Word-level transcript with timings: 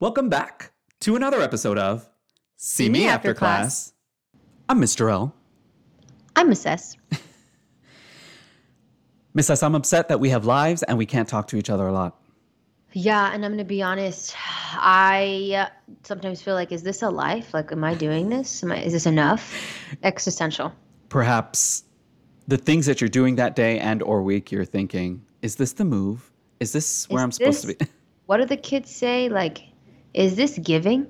Welcome 0.00 0.28
back 0.28 0.72
to 1.00 1.16
another 1.16 1.40
episode 1.40 1.78
of 1.78 2.08
See 2.56 2.88
Me 2.88 3.06
After, 3.06 3.34
class. 3.34 3.92
I'm 4.68 4.80
Mr. 4.80 5.10
L. 5.10 5.34
I'm 6.36 6.48
Miss 6.48 6.66
S. 6.66 6.96
Miss 9.34 9.50
S, 9.50 9.62
I'm 9.62 9.74
upset 9.74 10.08
that 10.08 10.20
we 10.20 10.30
have 10.30 10.44
lives 10.44 10.82
and 10.82 10.98
we 10.98 11.06
can't 11.06 11.28
talk 11.28 11.48
to 11.48 11.56
each 11.56 11.70
other 11.70 11.86
a 11.86 11.92
lot. 11.92 12.20
Yeah, 12.92 13.32
and 13.32 13.44
I'm 13.44 13.52
gonna 13.52 13.64
be 13.64 13.82
honest. 13.82 14.34
I 14.72 15.52
uh, 15.56 15.68
sometimes 16.04 16.40
feel 16.42 16.54
like, 16.54 16.70
is 16.70 16.82
this 16.82 17.02
a 17.02 17.10
life? 17.10 17.52
Like, 17.52 17.72
am 17.72 17.82
I 17.82 17.94
doing 17.94 18.28
this? 18.28 18.62
Am 18.62 18.70
I, 18.72 18.82
is 18.82 18.92
this 18.92 19.06
enough? 19.06 19.52
Existential. 20.02 20.72
Perhaps 21.08 21.84
the 22.46 22.56
things 22.56 22.86
that 22.86 23.00
you're 23.00 23.10
doing 23.10 23.36
that 23.36 23.56
day 23.56 23.78
and 23.80 24.02
or 24.02 24.22
week, 24.22 24.52
you're 24.52 24.64
thinking, 24.64 25.24
is 25.42 25.56
this 25.56 25.72
the 25.72 25.84
move? 25.84 26.30
Is 26.60 26.72
this 26.72 27.08
where 27.08 27.20
Is 27.20 27.24
I'm 27.24 27.32
supposed 27.32 27.60
to 27.62 27.66
this- 27.68 27.76
be? 27.76 27.86
What 28.26 28.38
do 28.38 28.46
the 28.46 28.56
kids 28.56 28.90
say? 28.90 29.28
Like, 29.28 29.58
is 30.14 30.36
this 30.36 30.58
giving? 30.58 31.06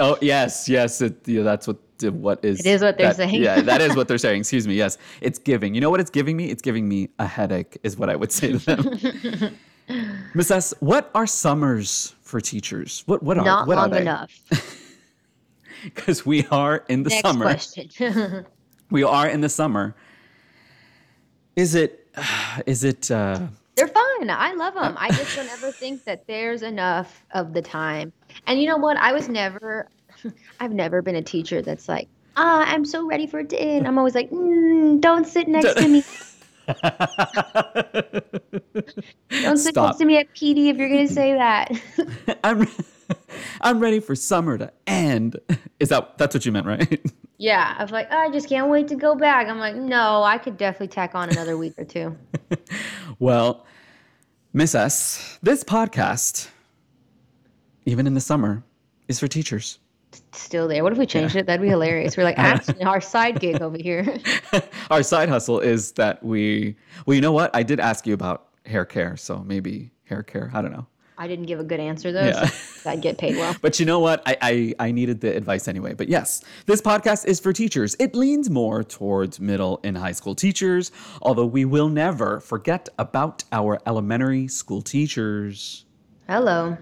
Oh 0.00 0.16
yes, 0.20 0.68
yes. 0.68 1.00
It, 1.00 1.26
yeah, 1.28 1.42
that's 1.42 1.66
what 1.68 1.76
what 2.12 2.44
is. 2.44 2.60
It 2.60 2.66
is 2.66 2.82
what 2.82 2.96
they're 2.98 3.08
that- 3.08 3.16
saying. 3.16 3.42
Yeah, 3.42 3.60
that 3.60 3.80
is 3.80 3.94
what 3.96 4.08
they're 4.08 4.18
saying. 4.18 4.40
Excuse 4.40 4.66
me. 4.66 4.74
Yes, 4.74 4.98
it's 5.20 5.38
giving. 5.38 5.74
You 5.74 5.80
know 5.80 5.90
what 5.90 6.00
it's 6.00 6.10
giving 6.10 6.36
me? 6.36 6.50
It's 6.50 6.62
giving 6.62 6.88
me 6.88 7.08
a 7.18 7.26
headache. 7.26 7.78
Is 7.82 7.96
what 7.96 8.10
I 8.10 8.16
would 8.16 8.32
say 8.32 8.52
to 8.52 8.58
them. 8.58 9.56
Miss 10.34 10.50
S, 10.50 10.74
what 10.80 11.10
are 11.14 11.26
summers 11.26 12.14
for 12.22 12.40
teachers? 12.40 13.02
What 13.06 13.22
what 13.22 13.38
are 13.38 13.44
Not 13.44 13.66
what 13.68 13.76
long 13.76 13.86
are 13.90 13.94
they? 13.94 14.00
enough. 14.02 14.32
Because 15.84 16.26
we 16.26 16.44
are 16.50 16.84
in 16.88 17.04
the 17.04 17.10
Next 17.10 17.22
summer. 17.22 17.44
question. 17.44 18.44
We 18.90 19.04
are 19.04 19.28
in 19.28 19.40
the 19.42 19.48
summer. 19.48 19.94
Is 21.54 21.76
it? 21.76 22.08
Is 22.66 22.82
it? 22.82 23.08
Uh, 23.10 23.46
They're 23.76 23.86
fun. 23.86 24.28
I 24.28 24.54
love 24.54 24.74
them. 24.74 24.96
I 24.98 25.10
just 25.12 25.36
don't 25.36 25.48
ever 25.48 25.70
think 25.70 26.02
that 26.04 26.26
there's 26.26 26.62
enough 26.62 27.22
of 27.32 27.52
the 27.52 27.62
time. 27.62 28.12
And 28.46 28.60
you 28.60 28.66
know 28.66 28.76
what? 28.76 28.96
I 28.96 29.12
was 29.12 29.28
never, 29.28 29.88
I've 30.60 30.72
never 30.72 31.02
been 31.02 31.16
a 31.16 31.22
teacher 31.22 31.62
that's 31.62 31.88
like, 31.88 32.08
ah, 32.36 32.64
I'm 32.66 32.84
so 32.84 33.06
ready 33.06 33.26
for 33.26 33.40
it 33.40 33.48
to 33.50 33.60
end. 33.60 33.86
I'm 33.86 33.98
always 33.98 34.14
like, 34.14 34.30
mm, 34.30 35.00
don't 35.00 35.26
sit 35.26 35.48
next 35.56 35.74
to 35.74 35.88
me. 35.88 36.02
Don't 39.42 39.56
sit 39.56 39.72
Stop. 39.72 39.86
next 39.86 39.98
to 39.98 40.04
me 40.04 40.18
at 40.18 40.34
PD 40.34 40.68
if 40.68 40.76
you're 40.76 40.90
gonna 40.90 41.08
say 41.08 41.32
that. 41.32 41.70
I'm 42.44 42.68
I'm 43.62 43.80
ready 43.80 44.00
for 44.00 44.14
summer 44.14 44.58
to 44.58 44.70
end. 44.86 45.38
Is 45.80 45.88
that 45.88 46.18
that's 46.18 46.34
what 46.34 46.44
you 46.44 46.52
meant, 46.52 46.66
right? 46.66 47.00
yeah, 47.38 47.74
I 47.78 47.82
was 47.82 47.90
like, 47.90 48.08
"Oh, 48.10 48.18
I 48.18 48.30
just 48.30 48.50
can't 48.50 48.68
wait 48.68 48.88
to 48.88 48.96
go 48.96 49.14
back. 49.14 49.48
I'm 49.48 49.58
like, 49.58 49.76
no, 49.76 50.22
I 50.22 50.36
could 50.36 50.58
definitely 50.58 50.88
tack 50.88 51.14
on 51.14 51.30
another 51.30 51.56
week 51.56 51.72
or 51.78 51.84
two. 51.84 52.16
Well, 53.18 53.64
Miss 54.52 54.74
S, 54.74 55.38
this 55.42 55.64
podcast, 55.64 56.50
even 57.88 58.06
in 58.06 58.14
the 58.14 58.20
summer, 58.20 58.62
is 59.08 59.18
for 59.18 59.26
teachers. 59.28 59.78
Still 60.32 60.68
there. 60.68 60.82
What 60.82 60.92
if 60.92 60.98
we 60.98 61.06
changed 61.06 61.36
it? 61.36 61.46
That'd 61.46 61.62
be 61.62 61.68
hilarious. 61.68 62.16
We're 62.16 62.24
like, 62.24 62.38
actually, 62.52 62.82
our 62.82 63.00
side 63.00 63.40
gig 63.40 63.60
over 63.62 63.76
here. 63.78 64.18
Our 64.90 65.02
side 65.02 65.28
hustle 65.28 65.60
is 65.60 65.92
that 65.92 66.22
we 66.22 66.76
well, 67.04 67.14
you 67.14 67.20
know 67.20 67.32
what? 67.32 67.54
I 67.54 67.62
did 67.62 67.78
ask 67.80 68.06
you 68.06 68.14
about 68.14 68.48
hair 68.64 68.84
care, 68.86 69.16
so 69.16 69.38
maybe 69.38 69.90
hair 70.04 70.22
care. 70.22 70.50
I 70.54 70.62
don't 70.62 70.72
know. 70.72 70.86
I 71.18 71.26
didn't 71.26 71.46
give 71.46 71.60
a 71.60 71.64
good 71.64 71.80
answer 71.80 72.12
though, 72.12 72.24
Yeah. 72.26 72.46
so 72.46 72.90
I'd 72.90 73.02
get 73.02 73.18
paid 73.18 73.36
well. 73.36 73.54
But 73.60 73.78
you 73.80 73.84
know 73.86 73.98
what? 74.00 74.22
I, 74.24 74.36
I 74.40 74.74
I 74.86 74.92
needed 74.92 75.20
the 75.20 75.36
advice 75.36 75.68
anyway. 75.68 75.92
But 75.94 76.08
yes, 76.08 76.42
this 76.66 76.80
podcast 76.80 77.26
is 77.26 77.38
for 77.40 77.52
teachers. 77.52 77.96
It 77.98 78.14
leans 78.14 78.48
more 78.48 78.82
towards 78.84 79.40
middle 79.40 79.80
and 79.84 79.98
high 79.98 80.12
school 80.12 80.34
teachers, 80.34 80.90
although 81.20 81.46
we 81.46 81.64
will 81.64 81.88
never 81.88 82.40
forget 82.40 82.88
about 82.98 83.44
our 83.52 83.78
elementary 83.86 84.48
school 84.48 84.80
teachers 84.82 85.84
Hello. 86.28 86.76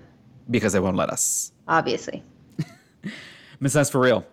Because 0.51 0.73
they 0.73 0.81
won't 0.81 0.97
let 0.97 1.11
us. 1.11 1.53
Obviously. 1.69 2.23
Miss 3.61 3.75
S 3.77 3.91
for 3.91 4.01
real. 4.01 4.27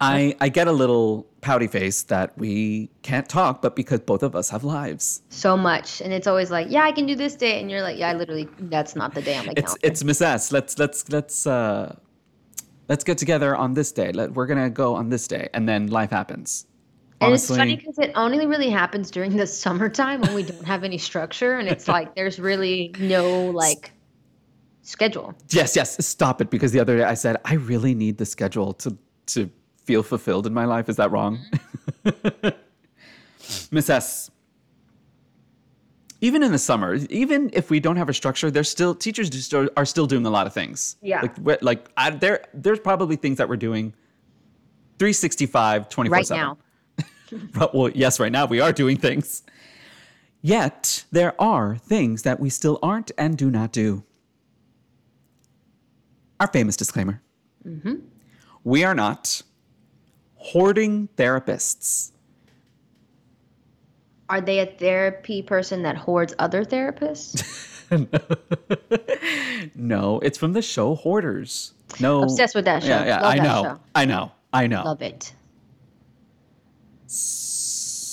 I 0.00 0.36
I 0.40 0.48
get 0.48 0.68
a 0.68 0.72
little 0.72 1.26
pouty 1.40 1.66
face 1.66 2.02
that 2.04 2.36
we 2.38 2.90
can't 3.02 3.28
talk, 3.28 3.62
but 3.62 3.76
because 3.76 4.00
both 4.00 4.22
of 4.22 4.34
us 4.34 4.50
have 4.50 4.64
lives. 4.64 5.22
So 5.28 5.56
much. 5.56 6.00
And 6.00 6.12
it's 6.12 6.26
always 6.26 6.50
like, 6.50 6.68
yeah, 6.70 6.84
I 6.84 6.92
can 6.92 7.06
do 7.06 7.14
this 7.14 7.34
day. 7.34 7.60
And 7.60 7.70
you're 7.70 7.82
like, 7.82 7.98
yeah, 7.98 8.10
I 8.10 8.14
literally, 8.14 8.48
that's 8.58 8.96
not 8.96 9.14
the 9.14 9.22
day 9.22 9.36
on 9.36 9.46
my 9.46 9.54
It's 9.56 9.76
it's 9.82 10.04
Miss 10.04 10.20
S. 10.20 10.52
Let's 10.52 10.78
let's 10.78 11.08
let's 11.10 11.46
uh 11.46 11.96
let's 12.88 13.04
get 13.04 13.18
together 13.18 13.56
on 13.56 13.74
this 13.74 13.92
day. 13.92 14.12
Let, 14.12 14.32
we're 14.32 14.46
gonna 14.46 14.70
go 14.70 14.94
on 14.94 15.08
this 15.08 15.26
day, 15.26 15.48
and 15.52 15.68
then 15.68 15.88
life 15.88 16.10
happens. 16.10 16.66
and 17.20 17.34
it's 17.34 17.48
funny 17.48 17.76
because 17.76 17.98
it 17.98 18.12
only 18.14 18.46
really 18.46 18.70
happens 18.70 19.10
during 19.10 19.36
the 19.36 19.46
summertime 19.64 20.20
when 20.20 20.34
we 20.34 20.42
don't 20.44 20.64
have 20.64 20.84
any 20.84 20.98
structure. 20.98 21.58
And 21.58 21.68
it's 21.68 21.88
like, 21.88 22.14
there's 22.14 22.38
really 22.38 22.94
no 22.98 23.50
like 23.50 23.92
schedule. 24.88 25.34
Yes, 25.50 25.76
yes. 25.76 26.04
Stop 26.04 26.40
it. 26.40 26.50
Because 26.50 26.72
the 26.72 26.80
other 26.80 26.98
day 26.98 27.04
I 27.04 27.14
said 27.14 27.36
I 27.44 27.54
really 27.54 27.94
need 27.94 28.18
the 28.18 28.26
schedule 28.26 28.72
to 28.74 28.96
to 29.26 29.50
feel 29.84 30.02
fulfilled 30.02 30.46
in 30.46 30.54
my 30.54 30.64
life. 30.64 30.88
Is 30.88 30.96
that 30.96 31.10
wrong? 31.10 31.38
Mm-hmm. 32.04 32.48
Miss 33.74 33.88
S. 33.90 34.30
Even 36.20 36.42
in 36.42 36.50
the 36.50 36.58
summer, 36.58 36.94
even 37.10 37.48
if 37.52 37.70
we 37.70 37.78
don't 37.78 37.96
have 37.96 38.08
a 38.08 38.14
structure, 38.14 38.50
there's 38.50 38.68
still 38.68 38.92
teachers 38.94 39.54
are, 39.54 39.70
are 39.76 39.86
still 39.86 40.06
doing 40.06 40.26
a 40.26 40.30
lot 40.30 40.46
of 40.48 40.52
things. 40.52 40.96
Yeah. 41.00 41.22
Like 41.22 41.62
like 41.62 41.88
I, 41.96 42.10
there 42.10 42.44
there's 42.52 42.80
probably 42.80 43.16
things 43.16 43.38
that 43.38 43.48
we're 43.48 43.56
doing 43.56 43.94
365 44.98 45.88
24 45.88 46.16
Right 46.16 46.26
7. 46.26 46.42
now. 46.42 46.58
Well, 47.74 47.90
yes, 47.90 48.18
right 48.18 48.32
now 48.32 48.46
we 48.46 48.58
are 48.60 48.72
doing 48.72 48.96
things. 48.96 49.42
Yet 50.40 51.04
there 51.12 51.38
are 51.40 51.76
things 51.76 52.22
that 52.22 52.40
we 52.40 52.48
still 52.48 52.78
aren't 52.82 53.10
and 53.18 53.36
do 53.36 53.50
not 53.50 53.70
do. 53.70 54.02
Our 56.40 56.46
famous 56.46 56.76
disclaimer 56.76 57.20
we 58.64 58.84
are 58.84 58.94
not 58.94 59.42
hoarding 60.36 61.08
therapists. 61.16 62.12
Are 64.28 64.40
they 64.40 64.60
a 64.60 64.66
therapy 64.66 65.42
person 65.42 65.82
that 65.82 65.96
hoards 65.96 66.34
other 66.38 66.64
therapists? 66.64 67.44
No, 69.74 70.20
it's 70.20 70.36
from 70.36 70.52
the 70.52 70.62
show 70.62 70.94
Hoarders. 70.94 71.72
No. 72.00 72.22
Obsessed 72.22 72.54
with 72.54 72.66
that 72.66 72.82
show. 72.82 72.88
Yeah, 72.88 73.06
yeah, 73.06 73.20
Love 73.22 73.32
I 73.32 73.38
know. 73.38 73.62
show. 73.62 73.80
I 73.94 74.04
know. 74.04 74.32
I 74.52 74.66
know. 74.66 74.82
Love 74.84 75.02
it. 75.02 75.32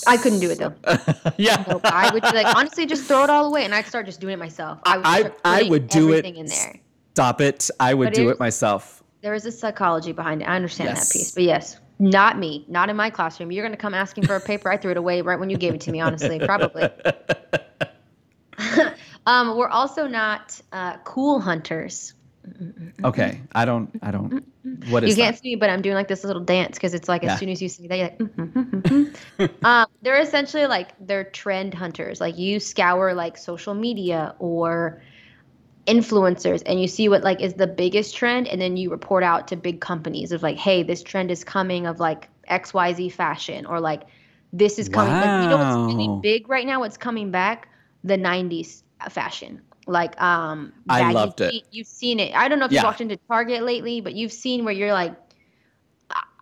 I 0.07 0.17
couldn't 0.17 0.39
do 0.39 0.51
it 0.51 0.59
though. 0.59 0.73
yeah. 1.37 1.63
Nope. 1.67 1.81
I 1.83 2.11
would 2.13 2.23
be 2.23 2.31
like, 2.31 2.55
honestly, 2.55 2.85
just 2.85 3.05
throw 3.05 3.23
it 3.23 3.29
all 3.29 3.47
away, 3.47 3.65
and 3.65 3.73
I'd 3.73 3.85
start 3.87 4.05
just 4.05 4.21
doing 4.21 4.33
it 4.33 4.37
myself. 4.39 4.79
I 4.83 4.97
would, 4.97 5.33
I, 5.43 5.65
I 5.65 5.69
would 5.69 5.87
do 5.87 6.09
it. 6.13 6.19
everything 6.19 6.37
in 6.37 6.45
there. 6.45 6.79
Stop 7.15 7.39
it. 7.39 7.69
I 7.79 7.93
would 7.93 8.11
do 8.11 8.27
it 8.27 8.41
myself. 8.41 9.01
There 9.21 9.33
is 9.33 9.45
a 9.45 9.51
psychology 9.51 10.11
behind 10.11 10.41
it. 10.41 10.49
I 10.49 10.57
understand 10.57 10.89
Yes. 10.89 11.07
that 11.07 11.13
piece, 11.17 11.31
but 11.31 11.43
yes, 11.43 11.79
not 11.97 12.37
me, 12.37 12.65
not 12.67 12.89
in 12.89 12.97
my 12.97 13.09
classroom. 13.09 13.53
You're 13.53 13.63
gonna 13.63 13.77
come 13.77 13.93
asking 13.93 14.25
for 14.25 14.35
a 14.35 14.41
paper. 14.41 14.69
I 14.69 14.75
threw 14.75 14.91
it 14.91 14.97
away 14.97 15.21
right 15.21 15.39
when 15.39 15.49
you 15.49 15.55
gave 15.55 15.73
it 15.73 15.79
to 15.81 15.91
me. 15.91 16.01
Honestly, 16.01 16.41
probably. 16.41 16.89
um, 19.25 19.55
we're 19.55 19.69
also 19.69 20.07
not 20.07 20.59
uh, 20.73 20.97
cool 21.05 21.39
hunters. 21.39 22.15
Okay. 23.05 23.39
I 23.53 23.63
don't. 23.63 23.89
I 24.03 24.11
don't. 24.11 24.43
What 24.89 25.03
You 25.03 25.09
is 25.09 25.15
can't 25.15 25.35
that? 25.37 25.41
see 25.41 25.51
me, 25.51 25.55
but 25.55 25.69
I'm 25.69 25.81
doing 25.81 25.95
like 25.95 26.09
this 26.09 26.25
little 26.25 26.43
dance 26.43 26.75
because 26.75 26.93
it's 26.93 27.07
like 27.07 27.23
as 27.23 27.29
Yeah. 27.31 27.37
soon 27.37 27.49
as 27.49 27.61
you 27.61 27.69
see 27.69 27.87
that, 27.87 28.19
you're 28.19 29.07
like, 29.39 29.63
um, 29.63 29.85
they're 30.01 30.19
essentially 30.19 30.67
like 30.67 30.89
they're 30.99 31.23
trend 31.23 31.73
hunters. 31.73 32.19
Like 32.19 32.37
you 32.37 32.59
scour 32.59 33.13
like 33.13 33.37
social 33.37 33.73
media 33.73 34.35
or 34.39 35.01
influencers 35.87 36.63
and 36.65 36.81
you 36.81 36.87
see 36.87 37.09
what 37.09 37.23
like 37.23 37.41
is 37.41 37.53
the 37.55 37.67
biggest 37.67 38.15
trend 38.15 38.47
and 38.47 38.59
then 38.59 38.75
you 38.75 38.89
report 38.89 39.23
out 39.23 39.47
to 39.47 39.55
big 39.55 39.79
companies 39.81 40.31
of 40.31 40.41
like 40.41 40.57
hey 40.57 40.81
this 40.81 41.03
trend 41.03 41.29
is 41.29 41.43
coming 41.43 41.85
of 41.85 41.99
like 41.99 42.27
xyz 42.49 43.11
fashion 43.11 43.65
or 43.67 43.79
like 43.79 44.03
this 44.51 44.79
is 44.79 44.89
coming 44.89 45.17
like 45.19 45.33
you 45.35 45.47
know 45.47 45.57
what's 45.57 45.77
really 45.87 46.07
big 46.21 46.47
right 46.49 46.65
now? 46.65 46.79
What's 46.79 46.97
coming 46.97 47.29
back? 47.31 47.67
The 48.03 48.17
90s 48.17 48.83
fashion. 49.09 49.61
Like 49.85 50.19
um 50.21 50.73
I 50.89 51.11
loved 51.11 51.41
it. 51.41 51.53
you've 51.71 51.87
seen 51.87 52.19
it. 52.19 52.33
I 52.33 52.47
don't 52.47 52.59
know 52.59 52.65
if 52.65 52.71
Yeah. 52.71 52.79
you've 52.79 52.85
walked 52.85 53.01
into 53.01 53.17
target 53.27 53.63
lately 53.63 54.01
but 54.01 54.13
you've 54.15 54.31
seen 54.31 54.63
where 54.65 54.73
you're 54.73 54.93
like 54.93 55.13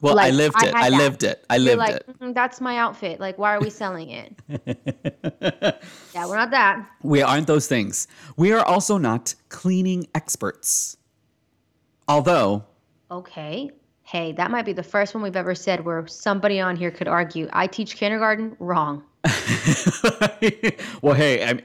Well, 0.03 0.19
I 0.19 0.29
lived 0.31 0.61
it. 0.61 0.75
had 0.75 0.75
I 0.75 0.89
lived 0.89 1.23
it. 1.23 1.45
I 1.49 1.57
lived 1.57 1.79
like 1.79 1.95
it. 1.95 2.19
"Mm, 2.19 2.33
that's 2.33 2.59
my 2.61 2.77
outfit 2.77 3.19
like 3.19 3.37
why 3.37 3.55
are 3.55 3.61
we 3.61 3.69
selling 3.69 4.09
it 4.09 4.35
yeah 6.13 6.25
we're 6.27 6.35
not 6.35 6.51
that 6.51 6.85
We 7.01 7.21
aren't 7.21 7.47
those 7.47 7.67
things. 7.67 8.07
We 8.37 8.51
are 8.51 8.63
also 8.65 8.97
not 8.97 9.33
cleaning 9.49 10.07
experts. 10.13 10.97
Although, 12.07 12.65
Okay. 13.09 13.69
Hey, 14.03 14.33
that 14.33 14.51
might 14.51 14.65
be 14.65 14.73
the 14.73 14.83
first 14.83 15.13
one 15.15 15.23
we've 15.23 15.35
ever 15.35 15.55
said 15.55 15.85
where 15.85 16.05
somebody 16.07 16.59
on 16.59 16.75
here 16.75 16.91
could 16.91 17.07
argue, 17.07 17.47
I 17.53 17.67
teach 17.67 17.95
kindergarten. 17.95 18.55
Wrong. 18.59 19.03
well, 21.01 21.13
hey, 21.15 21.43
I'm, 21.47 21.61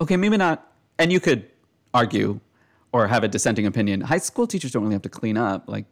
okay, 0.00 0.16
maybe 0.16 0.36
not. 0.36 0.70
And 0.98 1.10
you 1.10 1.20
could 1.20 1.48
argue 1.94 2.40
or 2.92 3.06
have 3.06 3.24
a 3.24 3.28
dissenting 3.28 3.64
opinion. 3.66 4.00
High 4.02 4.18
school 4.18 4.46
teachers 4.46 4.72
don't 4.72 4.82
really 4.82 4.94
have 4.94 5.02
to 5.02 5.08
clean 5.08 5.36
up. 5.38 5.64
Like 5.66 5.86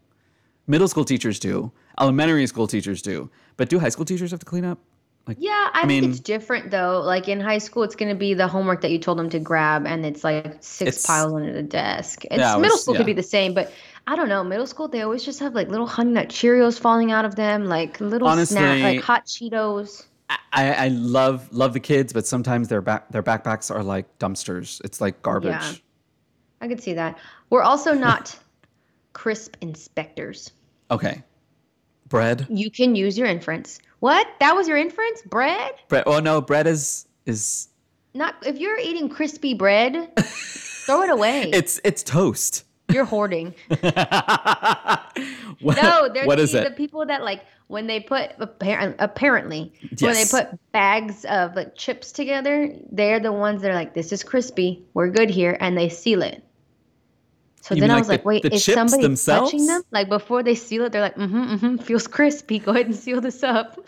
middle 0.67 0.89
school 0.89 1.05
teachers 1.05 1.39
do, 1.39 1.71
elementary 2.01 2.47
school 2.47 2.67
teachers 2.67 3.03
do. 3.03 3.31
But 3.57 3.69
do 3.69 3.79
high 3.79 3.89
school 3.89 4.05
teachers 4.05 4.31
have 4.31 4.41
to 4.41 4.47
clean 4.47 4.65
up? 4.65 4.79
Like, 5.27 5.39
Yeah, 5.41 5.71
I, 5.73 5.83
I 5.85 5.87
think 5.87 6.05
it's 6.05 6.21
different 6.21 6.71
though. 6.71 7.01
Like 7.01 7.29
in 7.29 7.41
high 7.41 7.57
school, 7.59 7.83
it's 7.83 7.97
going 7.97 8.11
to 8.11 8.15
be 8.15 8.35
the 8.35 8.47
homework 8.47 8.83
that 8.83 8.91
you 8.91 8.99
told 8.99 9.19
them 9.19 9.31
to 9.31 9.39
grab, 9.39 9.87
and 9.87 10.05
it's 10.05 10.23
like 10.23 10.45
six 10.61 10.81
It's- 10.89 11.07
piles 11.07 11.33
under 11.33 11.53
the 11.53 11.63
desk. 11.63 12.25
It's 12.27 12.37
Yeah, 12.37 12.57
middle 12.57 12.75
was- 12.75 12.83
school 12.83 12.95
yeah. 12.95 12.99
could 12.99 13.07
be 13.07 13.13
the 13.15 13.23
same, 13.23 13.55
but 13.55 13.73
I 14.07 14.17
don't 14.17 14.29
know. 14.29 14.45
Middle 14.45 14.67
school, 14.67 14.87
they 14.87 15.01
always 15.01 15.25
just 15.25 15.41
have 15.41 15.55
like 15.55 15.69
little 15.69 15.87
honey 15.87 16.11
nut 16.13 16.29
Cheerios 16.29 16.79
falling 16.79 17.11
out 17.11 17.25
of 17.25 17.37
them, 17.37 17.65
like 17.67 17.99
little 18.01 18.29
snack, 18.29 18.63
Honestly- 18.63 18.83
like 18.83 19.01
hot 19.01 19.25
Cheetos. 19.25 20.05
I, 20.53 20.73
I 20.73 20.89
love 20.89 21.53
love 21.53 21.73
the 21.75 21.81
kids, 21.81 22.13
but 22.13 22.27
sometimes 22.27 22.69
their 22.69 22.81
back 22.81 23.09
their 23.11 23.23
backpacks 23.23 23.75
are 23.75 23.83
like 23.83 24.19
dumpsters. 24.19 24.81
It's 24.85 25.01
like 25.01 25.21
garbage. 25.23 25.51
Yeah. 25.51 25.73
I 26.61 26.69
could 26.69 26.83
see 26.83 26.93
that. 26.95 27.19
We're 27.51 27.63
also 27.63 27.93
not 27.95 28.39
crisp 29.15 29.57
inspectors. 29.63 30.53
Okay. 30.91 31.23
Bread. 32.09 32.47
You 32.51 32.71
can 32.71 32.95
use 32.95 33.17
your 33.17 33.27
inference. 33.27 33.79
What? 34.01 34.27
That 34.41 34.55
was 34.55 34.69
your 34.69 34.77
inference? 34.77 35.23
Bread? 35.23 35.73
Bread. 35.89 36.05
Oh 36.07 36.21
no, 36.21 36.43
bread 36.43 36.67
is 36.67 37.07
is 37.25 37.69
Not 38.13 38.35
if 38.45 38.59
you're 38.59 38.79
eating 38.79 39.09
crispy 39.09 39.55
bread, 39.55 40.13
throw 40.21 41.01
it 41.03 41.09
away. 41.11 41.51
it's 41.55 41.81
it's 41.83 42.03
toast. 42.03 42.65
you're 42.93 43.07
hoarding. 43.07 43.55
what, 43.69 43.81
No, 45.83 46.11
there's 46.13 46.27
what 46.27 46.39
is 46.39 46.53
the, 46.53 46.61
it? 46.61 46.65
the 46.69 46.75
people 46.77 47.07
that 47.07 47.23
like 47.25 47.43
when 47.69 47.87
they 47.87 48.01
put 48.01 48.33
apparent, 48.39 48.97
apparently 48.99 49.73
when 50.01 50.13
they 50.13 50.27
put 50.27 50.49
bags 50.73 51.25
of 51.25 51.57
like 51.57 51.75
chips 51.75 52.13
together, 52.13 52.71
they're 52.93 53.21
the 53.21 53.33
ones 53.33 53.63
that 53.63 53.71
are 53.71 53.75
like, 53.75 53.95
"This 53.95 54.13
is 54.13 54.23
crispy. 54.23 54.85
We're 54.93 55.09
good 55.09 55.31
here," 55.31 55.57
and 55.61 55.79
they 55.79 55.89
seal 55.89 56.21
it. 56.23 56.45
So 57.65 57.75
You 57.75 57.81
then 57.81 57.91
I 57.91 57.95
like 57.95 58.01
was 58.03 58.07
the- 58.09 58.13
like, 58.13 58.25
"Wait, 58.27 58.43
the 58.43 58.53
is 58.53 58.63
somebody 58.63 59.03
themselves? 59.03 59.51
touching 59.51 59.67
them?" 59.67 59.83
Like 59.91 60.11
before 60.11 60.43
they 60.43 60.55
seal 60.55 60.85
it, 60.85 60.93
they're 60.93 61.01
like, 61.01 61.17
"Mm-hmm, 61.17 61.55
mm-hmm, 61.55 61.77
feels 61.79 62.07
crispy. 62.07 62.59
Go 62.67 62.73
ahead 62.73 62.85
and 62.85 62.95
seal 62.95 63.23
this 63.23 63.43
up." 63.43 63.83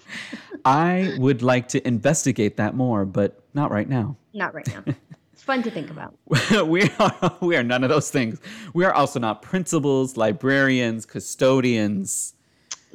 I 0.64 1.14
would 1.19 1.43
like 1.43 1.69
to 1.69 1.87
investigate 1.87 2.56
that 2.56 2.75
more, 2.75 3.05
but 3.05 3.38
not 3.52 3.70
right 3.70 3.87
now. 3.87 4.17
Not 4.32 4.55
right 4.55 4.67
now. 4.67 4.82
it's 5.34 5.43
fun 5.43 5.62
to 5.62 5.70
think 5.70 5.90
about. 5.90 6.14
we 6.67 6.88
are 6.99 7.37
we 7.43 7.55
are 7.55 7.62
none 7.62 7.84
of 7.84 7.90
those 7.90 8.08
things. 8.11 8.40
We 8.73 8.87
are 8.87 8.94
also 8.94 9.20
not 9.20 9.43
principals, 9.43 10.17
librarians, 10.17 11.05
custodians, 11.05 12.32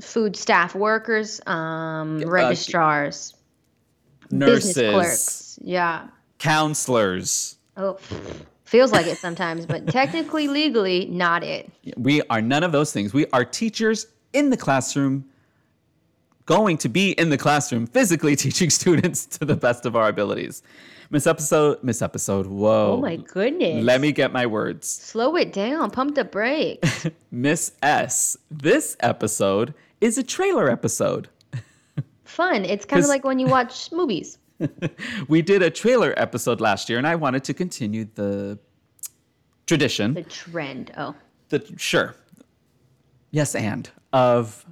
Food 0.01 0.35
staff 0.35 0.73
workers, 0.73 1.41
um, 1.45 2.21
registrars, 2.21 3.35
nurses, 4.31 4.73
business 4.73 4.93
clerks. 4.93 5.59
Yeah. 5.61 6.07
counselors. 6.39 7.57
Oh, 7.77 7.99
feels 8.71 8.93
like 8.93 9.05
it 9.05 9.17
sometimes, 9.17 9.65
but 9.65 9.85
technically, 9.87 10.47
legally, 10.47 11.05
not 11.07 11.43
it. 11.43 11.69
We 11.97 12.21
are 12.29 12.41
none 12.41 12.63
of 12.63 12.71
those 12.71 12.93
things. 12.93 13.13
We 13.13 13.25
are 13.33 13.43
teachers 13.43 14.07
in 14.31 14.49
the 14.49 14.55
classroom, 14.55 15.25
going 16.45 16.77
to 16.77 16.87
be 16.87 17.11
in 17.11 17.29
the 17.29 17.37
classroom, 17.37 17.85
physically 17.85 18.33
teaching 18.45 18.69
students 18.69 19.25
to 19.25 19.43
the 19.43 19.57
best 19.57 19.85
of 19.85 19.97
our 19.97 20.07
abilities. 20.07 20.63
Miss 21.09 21.27
episode, 21.27 21.83
miss 21.83 22.01
episode. 22.01 22.47
Whoa. 22.47 22.93
Oh 22.93 23.01
my 23.01 23.17
goodness. 23.17 23.83
Let 23.83 23.99
me 23.99 24.13
get 24.13 24.31
my 24.31 24.45
words. 24.45 24.87
slow 24.87 25.35
it 25.35 25.51
down. 25.51 25.91
Pump 25.91 26.15
the 26.15 26.23
brakes. 26.23 27.07
Miss 27.31 27.73
S. 27.83 28.37
This 28.49 28.95
episode 29.01 29.73
is 29.99 30.17
a 30.17 30.23
trailer 30.23 30.69
episode. 30.69 31.27
Fun. 32.23 32.63
It's 32.63 32.85
kind 32.85 33.03
of 33.03 33.09
like 33.09 33.25
when 33.25 33.37
you 33.39 33.47
watch 33.47 33.91
movies. 33.91 34.37
We 35.27 35.41
did 35.41 35.61
a 35.61 35.69
trailer 35.69 36.13
episode 36.17 36.61
last 36.61 36.89
year, 36.89 36.97
and 36.97 37.07
I 37.07 37.15
wanted 37.15 37.43
to 37.45 37.53
continue 37.53 38.07
the 38.15 38.59
tradition. 39.65 40.13
The 40.13 40.23
trend. 40.23 40.91
Oh, 40.97 41.15
the 41.51 41.73
sure 41.77 42.15
yes 43.31 43.55
and 43.55 43.89
of 44.13 44.65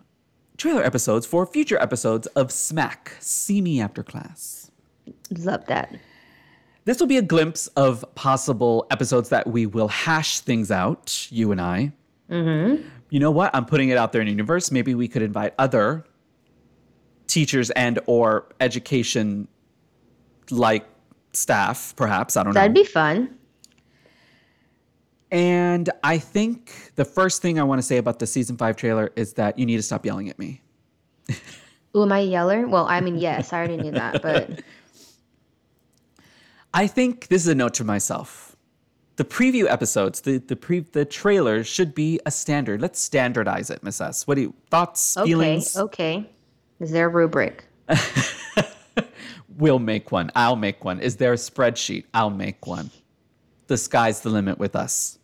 trailer 0.57 0.83
episodes 0.83 1.25
for 1.25 1.45
future 1.45 1.81
episodes 1.81 2.25
of 2.27 2.51
smack 2.51 3.15
see 3.19 3.61
me 3.61 3.81
after 3.81 4.01
class 4.03 4.71
love 5.37 5.65
that. 5.67 5.95
this 6.85 6.99
will 6.99 7.07
be 7.07 7.17
a 7.17 7.21
glimpse 7.21 7.67
of 7.67 8.03
possible 8.15 8.87
episodes 8.91 9.29
that 9.29 9.47
we 9.47 9.65
will 9.65 9.87
hash 9.87 10.39
things 10.39 10.71
out 10.71 11.27
you 11.31 11.51
and 11.51 11.61
i 11.61 11.91
mm-hmm. 12.29 12.81
you 13.09 13.19
know 13.19 13.31
what 13.31 13.53
i'm 13.53 13.65
putting 13.65 13.89
it 13.89 13.97
out 13.97 14.11
there 14.11 14.21
in 14.21 14.25
the 14.25 14.31
universe 14.31 14.71
maybe 14.71 14.95
we 14.95 15.07
could 15.07 15.21
invite 15.21 15.53
other 15.57 16.05
teachers 17.27 17.69
and 17.71 17.99
or 18.05 18.45
education 18.59 19.47
like 20.51 20.85
staff 21.33 21.93
perhaps 21.95 22.37
i 22.37 22.43
don't 22.43 22.53
know 22.53 22.59
That'd 22.59 22.73
be 22.73 22.83
fun. 22.83 23.35
and 25.31 25.89
I 26.03 26.17
think 26.17 26.91
the 26.95 27.05
first 27.05 27.41
thing 27.41 27.59
I 27.59 27.63
want 27.63 27.79
to 27.79 27.83
say 27.83 27.97
about 27.97 28.17
the 28.17 28.25
season 28.25 28.57
five 28.57 28.75
trailer 28.75 29.11
is 29.15 29.33
that 29.33 29.59
you 29.59 29.65
need 29.65 29.77
to 29.77 29.83
stop 29.83 30.05
yelling 30.05 30.27
at 30.29 30.39
me. 30.39 30.61
Ooh, 31.95 32.03
am 32.03 32.11
I 32.11 32.19
a 32.19 32.23
yeller? 32.23 32.67
Well, 32.67 32.87
I 32.87 32.99
mean, 33.01 33.17
yes, 33.17 33.53
I 33.53 33.57
already 33.59 33.77
knew 33.77 33.91
that, 33.91 34.21
but 34.23 34.61
I 36.73 36.87
think 36.87 37.27
this 37.27 37.43
is 37.43 37.47
a 37.47 37.55
note 37.55 37.75
to 37.75 37.83
myself. 37.83 38.55
The 39.17 39.25
preview 39.25 39.69
episodes, 39.69 40.21
the 40.21 40.37
the 40.37 40.55
pre 40.55 40.79
the 40.79 41.05
trailers 41.05 41.67
should 41.67 41.93
be 41.93 42.19
a 42.25 42.31
standard. 42.31 42.81
Let's 42.81 42.99
standardize 42.99 43.69
it, 43.69 43.83
Miss 43.83 44.01
S. 44.01 44.25
What 44.25 44.35
do 44.35 44.41
you 44.41 44.53
thoughts, 44.71 45.17
okay, 45.17 45.29
feelings? 45.29 45.77
okay. 45.77 46.29
Is 46.79 46.91
there 46.91 47.07
a 47.07 47.09
rubric? 47.09 47.65
We'll 49.59 49.79
make 49.79 50.11
one. 50.13 50.31
I'll 50.35 50.55
make 50.55 50.85
one. 50.85 51.01
Is 51.01 51.17
there 51.17 51.33
a 51.33 51.35
spreadsheet? 51.35 52.05
I'll 52.13 52.29
make 52.29 52.65
one. 52.65 52.91
The 53.67 53.75
sky's 53.75 54.21
the 54.21 54.29
limit 54.29 54.57
with 54.57 54.73
us. 54.73 55.19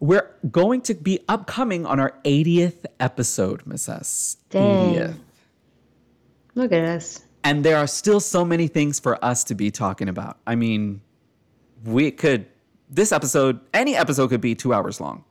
We're 0.00 0.28
going 0.50 0.80
to 0.82 0.94
be 0.94 1.20
upcoming 1.28 1.86
on 1.86 2.00
our 2.00 2.12
80th 2.24 2.84
episode, 2.98 3.64
Miss 3.66 3.88
S. 3.88 4.36
Dang. 4.50 4.94
80th. 4.96 5.14
Look 6.56 6.72
at 6.72 6.84
us. 6.84 7.22
And 7.44 7.64
there 7.64 7.76
are 7.76 7.86
still 7.86 8.18
so 8.18 8.44
many 8.44 8.66
things 8.66 8.98
for 8.98 9.24
us 9.24 9.44
to 9.44 9.54
be 9.54 9.70
talking 9.70 10.08
about. 10.08 10.38
I 10.44 10.56
mean, 10.56 11.02
we 11.84 12.10
could, 12.10 12.46
this 12.90 13.12
episode, 13.12 13.60
any 13.72 13.94
episode 13.96 14.26
could 14.28 14.40
be 14.40 14.56
two 14.56 14.74
hours 14.74 15.00
long. 15.00 15.24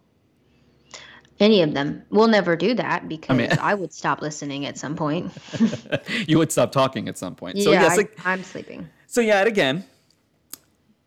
Any 1.42 1.64
of 1.64 1.74
them. 1.74 2.04
We'll 2.12 2.28
never 2.28 2.56
do 2.56 2.76
that 2.76 3.10
because 3.10 3.58
I, 3.60 3.74
mean- 3.74 3.80
would 3.82 3.92
stop 3.92 4.22
listening 4.22 4.68
at 4.68 4.78
some 4.78 4.96
point. 4.96 5.34
you 6.28 6.38
would 6.38 6.52
stop 6.52 6.72
talking 6.72 7.10
at 7.10 7.18
some 7.18 7.36
point. 7.36 7.60
So, 7.60 7.72
yeah, 7.72 7.82
yes, 7.82 7.94
I, 7.94 7.96
like, 7.96 8.18
I'm 8.24 8.44
sleeping. 8.44 8.88
so 9.08 9.22
yeah, 9.22 9.42
again, 9.42 9.84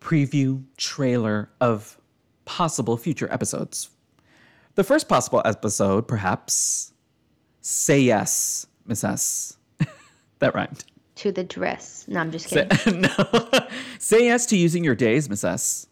preview 0.01 0.65
trailer 0.77 1.51
of 1.61 1.99
possible 2.47 2.97
future 2.97 3.33
episodes. 3.33 3.91
The 4.75 4.83
first 4.83 5.09
possible 5.09 5.41
episode, 5.45 6.09
perhaps, 6.09 6.93
Say 7.61 8.01
Yes, 8.01 8.67
Miss 8.87 9.05
S. 9.05 9.57
that 10.41 10.53
rhymed. 10.53 10.85
To 11.17 11.31
the 11.31 11.45
dress. 11.45 12.07
No, 12.09 12.19
I'm 12.19 12.33
just 12.33 12.49
Say, 12.49 12.67
kidding. 12.67 13.03
no. 13.19 13.69
Say 14.01 14.25
yes 14.25 14.47
to 14.47 14.57
using 14.57 14.83
your 14.83 14.97
days, 14.97 15.31
Miss 15.31 15.45
S. 15.45 15.87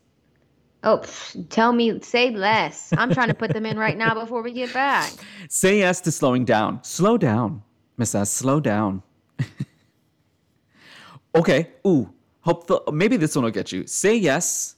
Oh, 0.84 0.98
pff, 0.98 1.48
tell 1.48 1.72
me, 1.72 2.00
say 2.00 2.30
less. 2.30 2.92
I'm 2.96 3.12
trying 3.12 3.28
to 3.28 3.34
put 3.34 3.52
them 3.52 3.64
in 3.64 3.78
right 3.78 3.96
now 3.96 4.14
before 4.14 4.42
we 4.42 4.52
get 4.52 4.72
back. 4.74 5.12
Say 5.48 5.78
yes 5.78 6.00
to 6.02 6.10
slowing 6.10 6.44
down. 6.44 6.82
Slow 6.82 7.16
down, 7.16 7.62
Miss 7.98 8.14
S. 8.16 8.30
Slow 8.32 8.58
down. 8.58 9.02
okay. 11.36 11.68
Ooh. 11.86 12.12
Hope 12.40 12.66
the, 12.66 12.82
maybe 12.92 13.16
this 13.16 13.36
one 13.36 13.44
will 13.44 13.52
get 13.52 13.70
you. 13.70 13.86
Say 13.86 14.16
yes 14.16 14.74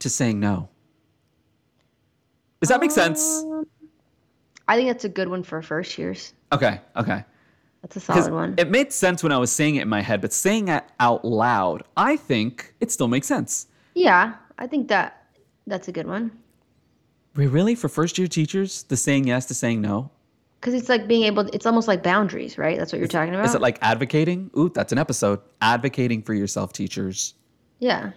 to 0.00 0.10
saying 0.10 0.40
no. 0.40 0.68
Does 2.60 2.70
that 2.70 2.80
make 2.80 2.90
sense? 2.90 3.44
Um, 3.44 3.64
I 4.66 4.74
think 4.74 4.88
that's 4.88 5.04
a 5.04 5.08
good 5.08 5.28
one 5.28 5.44
for 5.44 5.62
first 5.62 5.96
years. 5.96 6.32
Okay. 6.50 6.80
Okay. 6.96 7.24
That's 7.82 7.94
a 7.94 8.00
solid 8.00 8.32
one. 8.32 8.54
It 8.58 8.70
made 8.70 8.92
sense 8.92 9.22
when 9.22 9.30
I 9.30 9.38
was 9.38 9.52
saying 9.52 9.76
it 9.76 9.82
in 9.82 9.88
my 9.88 10.00
head, 10.00 10.20
but 10.20 10.32
saying 10.32 10.66
it 10.66 10.82
out 10.98 11.24
loud, 11.24 11.84
I 11.96 12.16
think 12.16 12.74
it 12.80 12.90
still 12.90 13.06
makes 13.06 13.28
sense. 13.28 13.68
yeah, 13.94 14.34
I 14.58 14.66
think 14.66 14.88
that 14.88 15.17
that's 15.68 15.88
a 15.88 15.92
good 15.92 16.06
one. 16.06 16.32
Wait, 17.36 17.46
really? 17.48 17.74
For 17.74 17.88
first 17.88 18.18
year 18.18 18.26
teachers, 18.26 18.82
the 18.84 18.96
saying 18.96 19.26
yes 19.28 19.46
to 19.46 19.54
saying 19.54 19.80
no? 19.80 20.10
Because 20.60 20.74
it's 20.74 20.88
like 20.88 21.06
being 21.06 21.22
able, 21.22 21.42
it's 21.52 21.66
almost 21.66 21.86
like 21.86 22.02
boundaries, 22.02 22.58
right? 22.58 22.76
That's 22.76 22.92
what 22.92 22.98
you're 22.98 23.06
talking 23.06 23.32
about. 23.34 23.46
Is 23.46 23.54
it 23.54 23.60
like 23.60 23.78
advocating? 23.80 24.50
Ooh, 24.58 24.68
that's 24.68 24.90
an 24.90 24.98
episode. 24.98 25.40
Advocating 25.62 26.22
for 26.22 26.34
yourself, 26.34 26.72
teachers. 26.72 27.34
yeah. 27.78 28.10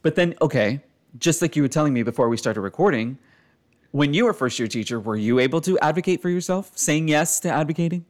But 0.00 0.16
then, 0.16 0.34
okay, 0.42 0.80
just 1.18 1.40
like 1.40 1.56
you 1.56 1.62
were 1.62 1.68
telling 1.68 1.92
me 1.94 2.02
before 2.02 2.28
we 2.28 2.36
started 2.36 2.60
recording, 2.60 3.18
when 3.92 4.12
you 4.12 4.24
were 4.26 4.34
first 4.34 4.58
year 4.58 4.68
teacher, 4.68 5.00
were 5.00 5.16
you 5.16 5.38
able 5.38 5.60
to 5.62 5.78
advocate 5.78 6.20
for 6.20 6.28
yourself, 6.28 6.72
saying 6.74 7.08
yes 7.08 7.40
to 7.40 7.48
advocating? 7.50 8.04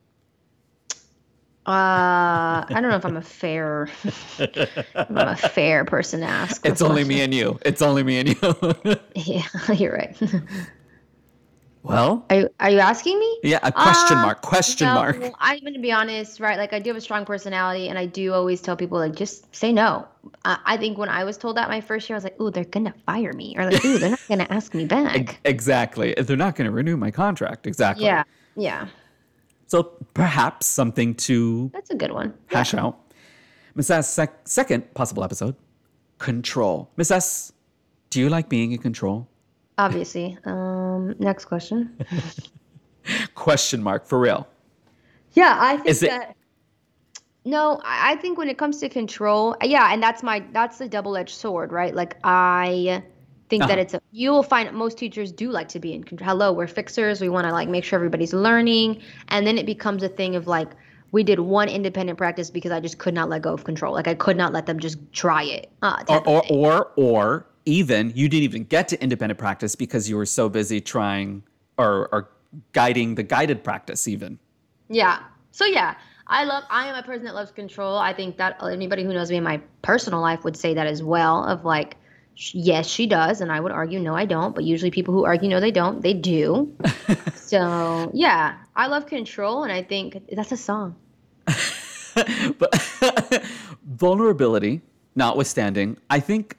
Uh, 1.67 2.61
I 2.61 2.67
don't 2.69 2.91
know 2.91 2.97
if 2.97 3.07
I'm 3.07 3.17
a 3.17 3.23
fair, 3.23 3.89
I'm 4.95 5.17
a 5.17 5.35
fair 5.37 5.87
person 5.87 6.21
to 6.21 6.27
ask. 6.27 6.65
It's 6.67 6.83
only 6.83 6.97
question. 7.05 7.09
me 7.09 7.23
and 7.23 7.35
you. 7.35 7.59
It's 7.65 7.81
only 7.81 8.03
me 8.03 8.19
and 8.19 8.29
you. 8.29 8.97
Yeah, 9.15 9.47
you're 9.73 9.93
right. 9.95 10.15
well, 11.83 12.27
Are 12.29 12.37
you, 12.37 12.49
are 12.61 12.71
you 12.71 12.81
asking 12.81 13.19
me? 13.19 13.41
yeah, 13.45 13.61
a 13.63 13.73
question 13.73 14.19
Uh, 14.19 14.23
mark. 14.23 14.43
Question 14.43 14.89
no, 14.89 14.95
mark. 14.95 15.17
I'm 15.39 15.61
going 15.61 15.73
to 15.73 15.81
be 15.81 15.91
honest, 15.93 16.39
right? 16.39 16.59
Like, 16.59 16.75
I 16.75 16.79
do 16.81 16.91
have 16.91 16.97
a 16.99 17.01
strong 17.01 17.25
personality, 17.25 17.89
and 17.89 17.99
I 17.99 18.05
do 18.07 18.35
always 18.35 18.61
tell 18.61 18.77
people, 18.77 18.99
like, 18.99 19.15
just 19.15 19.55
say 19.55 19.73
no. 19.73 20.07
I, 20.45 20.59
I 20.67 20.77
think 20.77 20.99
when 20.99 21.09
I 21.09 21.25
was 21.25 21.39
told 21.39 21.57
that 21.57 21.69
my 21.71 21.81
first 21.81 22.09
year, 22.11 22.17
I 22.17 22.19
was 22.19 22.25
like, 22.25 22.39
ooh, 22.41 22.51
they're 22.51 22.65
going 22.65 22.85
to 22.87 22.95
fire 23.07 23.33
me. 23.33 23.55
Or, 23.57 23.65
like, 23.71 23.83
ooh, 23.85 23.99
they're 23.99 24.11
not 24.11 24.21
going 24.29 24.41
to 24.41 24.53
ask 24.53 24.75
me 24.75 24.85
back. 24.85 25.39
Exactly. 25.47 26.15
They're 26.19 26.37
not 26.37 26.57
going 26.57 26.67
to 26.67 26.73
renew 26.75 26.97
my 26.99 27.11
contract. 27.11 27.67
Exactly. 27.67 28.05
Yeah. 28.05 28.25
Yeah. 28.57 28.89
So 29.67 29.85
perhaps 30.15 30.67
something 30.67 31.15
to 31.27 31.71
That's 31.73 31.91
a 31.91 31.95
good 31.95 32.13
one. 32.13 32.35
hash 32.47 32.75
out. 32.75 32.99
Miss 33.75 33.91
S, 33.91 34.09
sec- 34.09 34.47
second 34.47 34.93
possible 34.95 35.25
episode 35.25 35.57
control. 36.19 36.91
Miss 36.97 37.11
S, 37.11 37.53
do 38.11 38.21
you 38.21 38.29
like 38.29 38.49
being 38.49 38.73
in 38.73 38.79
control? 38.79 39.27
Obviously. 39.79 40.39
Um, 40.45 41.15
next 41.19 41.47
question. 41.47 41.97
Question 43.35 43.83
mark 43.83 44.07
for 44.07 44.19
real. 44.19 44.47
Yeah, 45.33 45.57
I 45.61 45.77
think 45.77 45.89
it- 46.03 46.09
that. 46.09 46.37
No, 47.45 47.79
I 47.85 48.13
I 48.13 48.17
think 48.17 48.39
when 48.39 48.49
it 48.49 48.57
comes 48.57 48.79
to 48.81 48.89
control, 48.89 49.55
yeah, 49.63 49.93
and 49.93 50.03
that's 50.03 50.23
my 50.23 50.43
that's 50.53 50.79
the 50.79 50.89
double-edged 50.89 51.35
sword, 51.35 51.73
right? 51.73 51.95
Like 51.95 52.17
I 52.25 53.03
think 53.59 53.69
that 53.69 53.79
Uh-huh. 53.79 53.83
it's 53.83 53.95
a 53.95 54.01
you 54.13 54.31
will 54.31 54.43
find 54.43 54.73
most 54.73 54.99
teachers 54.99 55.33
do 55.33 55.51
like 55.51 55.69
to 55.69 55.81
be 55.81 55.93
in 55.93 56.05
control. 56.05 56.29
Hello, 56.29 56.53
we're 56.53 56.67
fixers. 56.67 57.21
We 57.21 57.29
want 57.29 57.47
to 57.47 57.53
like 57.53 57.69
make 57.69 57.85
sure 57.85 57.97
everybody's 57.97 58.33
learning, 58.33 59.01
and 59.29 59.47
then 59.47 59.59
it 59.59 59.67
becomes 59.67 60.03
a 60.03 60.09
thing 60.09 60.37
of 60.37 60.47
like 60.47 60.71
we 61.13 61.23
did 61.23 61.39
one 61.39 61.69
independent 61.69 62.19
practice 62.19 62.51
because 62.51 62.73
I 62.73 62.81
just 62.81 62.99
could 62.99 63.15
not 63.15 63.29
let 63.29 63.43
go 63.43 63.53
of 63.53 63.65
control. 63.65 63.95
Like 63.95 64.09
I 64.09 64.15
could 64.15 64.37
not 64.37 64.53
let 64.53 64.67
them 64.67 64.79
just 64.81 64.99
try 65.13 65.45
it. 65.45 65.71
Uh, 65.81 66.03
Or, 66.09 66.29
or, 66.29 66.43
or, 66.51 66.93
or 66.97 67.47
even 67.67 68.13
you 68.17 68.29
didn't 68.29 68.45
even 68.45 68.65
get 68.65 68.89
to 68.89 69.01
independent 69.03 69.39
practice 69.39 69.77
because 69.77 70.11
you 70.11 70.17
were 70.17 70.27
so 70.27 70.49
busy 70.49 70.81
trying 70.81 71.45
or, 71.79 72.09
or 72.13 72.31
guiding 72.73 73.15
the 73.15 73.23
guided 73.23 73.63
practice, 73.63 74.09
even. 74.09 74.39
Yeah. 74.89 75.21
So 75.53 75.65
yeah, 75.65 75.95
I 76.27 76.45
love. 76.45 76.65
I 76.69 76.89
am 76.89 76.97
a 76.97 77.03
person 77.03 77.25
that 77.27 77.35
loves 77.35 77.53
control. 77.53 77.97
I 77.97 78.13
think 78.13 78.37
that 78.39 78.61
anybody 78.63 79.05
who 79.05 79.13
knows 79.13 79.31
me 79.31 79.37
in 79.37 79.45
my 79.45 79.61
personal 79.83 80.21
life 80.21 80.43
would 80.43 80.57
say 80.57 80.75
that 80.75 80.89
as 80.89 81.01
well. 81.01 81.45
Of 81.45 81.65
like, 81.65 81.97
yes, 82.37 82.87
she 82.87 83.07
does, 83.07 83.41
and 83.41 83.51
I 83.51 83.61
would 83.61 83.73
argue 83.73 83.99
no, 83.99 84.15
I 84.15 84.25
don't. 84.25 84.55
But 84.55 84.65
usually, 84.65 84.91
people 84.91 85.15
who 85.15 85.25
argue 85.25 85.49
no, 85.49 85.61
they 85.61 85.71
don't. 85.71 86.03
They 86.03 86.15
do. 86.15 86.75
so 87.35 88.11
yeah, 88.15 88.57
I 88.77 88.87
love 88.87 89.07
control, 89.07 89.63
and 89.63 89.73
I 89.73 89.83
think 89.83 90.23
that's 90.33 90.53
a 90.53 90.57
song. 90.57 90.97
but 92.59 93.45
vulnerability 93.87 94.83
notwithstanding, 95.15 95.97
I 96.11 96.21
think 96.21 96.57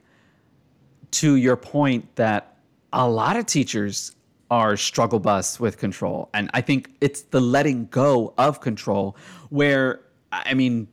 to 1.12 1.36
your 1.36 1.56
point 1.56 2.16
that 2.16 2.58
a 2.94 3.08
lot 3.08 3.36
of 3.36 3.46
teachers 3.46 4.16
are 4.52 4.78
struggle 4.78 5.20
bus 5.20 5.60
with 5.60 5.78
control. 5.78 6.30
And 6.34 6.50
I 6.54 6.62
think 6.62 6.92
it's 7.02 7.22
the 7.22 7.42
letting 7.42 7.88
go 7.88 8.34
of 8.38 8.62
control 8.62 9.18
where, 9.50 10.02
I 10.32 10.54
mean, 10.54 10.88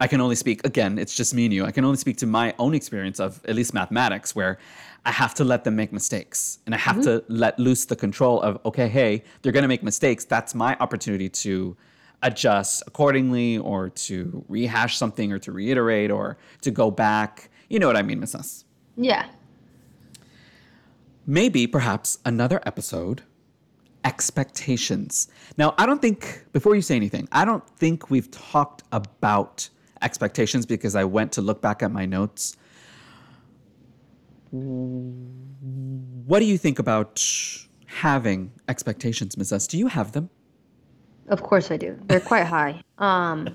I 0.00 0.06
can 0.06 0.20
only 0.20 0.36
speak, 0.36 0.64
again, 0.66 0.98
it's 0.98 1.14
just 1.14 1.34
me 1.34 1.46
and 1.46 1.54
you. 1.54 1.64
I 1.64 1.72
can 1.72 1.84
only 1.84 1.96
speak 1.98 2.16
to 2.18 2.26
my 2.26 2.54
own 2.58 2.74
experience 2.74 3.18
of 3.20 3.44
at 3.46 3.54
least 3.56 3.74
mathematics, 3.74 4.34
where 4.36 4.58
I 5.04 5.10
have 5.10 5.34
to 5.34 5.44
let 5.44 5.64
them 5.64 5.76
make 5.76 5.92
mistakes 5.92 6.58
and 6.66 6.74
I 6.74 6.78
have 6.78 6.96
mm-hmm. 6.96 7.18
to 7.18 7.24
let 7.28 7.58
loose 7.58 7.84
the 7.86 7.96
control 7.96 8.40
of, 8.42 8.60
okay, 8.64 8.88
hey, 8.88 9.24
they're 9.42 9.52
going 9.52 9.62
to 9.62 9.68
make 9.68 9.82
mistakes. 9.82 10.24
That's 10.24 10.54
my 10.54 10.76
opportunity 10.80 11.28
to 11.28 11.76
adjust 12.22 12.82
accordingly 12.86 13.58
or 13.58 13.90
to 13.90 14.44
rehash 14.48 14.96
something 14.96 15.32
or 15.32 15.38
to 15.40 15.52
reiterate 15.52 16.10
or 16.10 16.38
to 16.62 16.70
go 16.70 16.90
back. 16.90 17.50
You 17.68 17.78
know 17.78 17.86
what 17.86 17.96
I 17.96 18.02
mean, 18.02 18.20
Miss 18.20 18.34
S? 18.34 18.64
Yeah. 18.96 19.26
maybe 21.26 21.66
perhaps 21.66 22.18
another 22.24 22.60
episode 22.66 23.22
expectations 24.04 25.28
now 25.56 25.74
i 25.78 25.86
don't 25.86 26.00
think 26.00 26.44
before 26.52 26.74
you 26.74 26.82
say 26.82 26.96
anything 26.96 27.28
i 27.30 27.44
don't 27.44 27.68
think 27.78 28.10
we've 28.10 28.30
talked 28.30 28.82
about 28.92 29.68
expectations 30.02 30.66
because 30.66 30.94
i 30.94 31.04
went 31.04 31.32
to 31.32 31.42
look 31.42 31.60
back 31.60 31.82
at 31.82 31.90
my 31.90 32.06
notes 32.06 32.56
what 34.50 36.38
do 36.40 36.46
you 36.46 36.58
think 36.58 36.78
about 36.78 37.22
having 37.86 38.50
expectations 38.68 39.36
ms 39.36 39.52
s 39.52 39.66
do 39.66 39.76
you 39.78 39.88
have 39.88 40.12
them 40.12 40.30
Of 41.28 41.42
course 41.42 41.70
I 41.70 41.76
do. 41.76 41.98
They're 42.06 42.20
quite 42.20 42.46
high. 42.56 42.82
Um, 42.96 43.48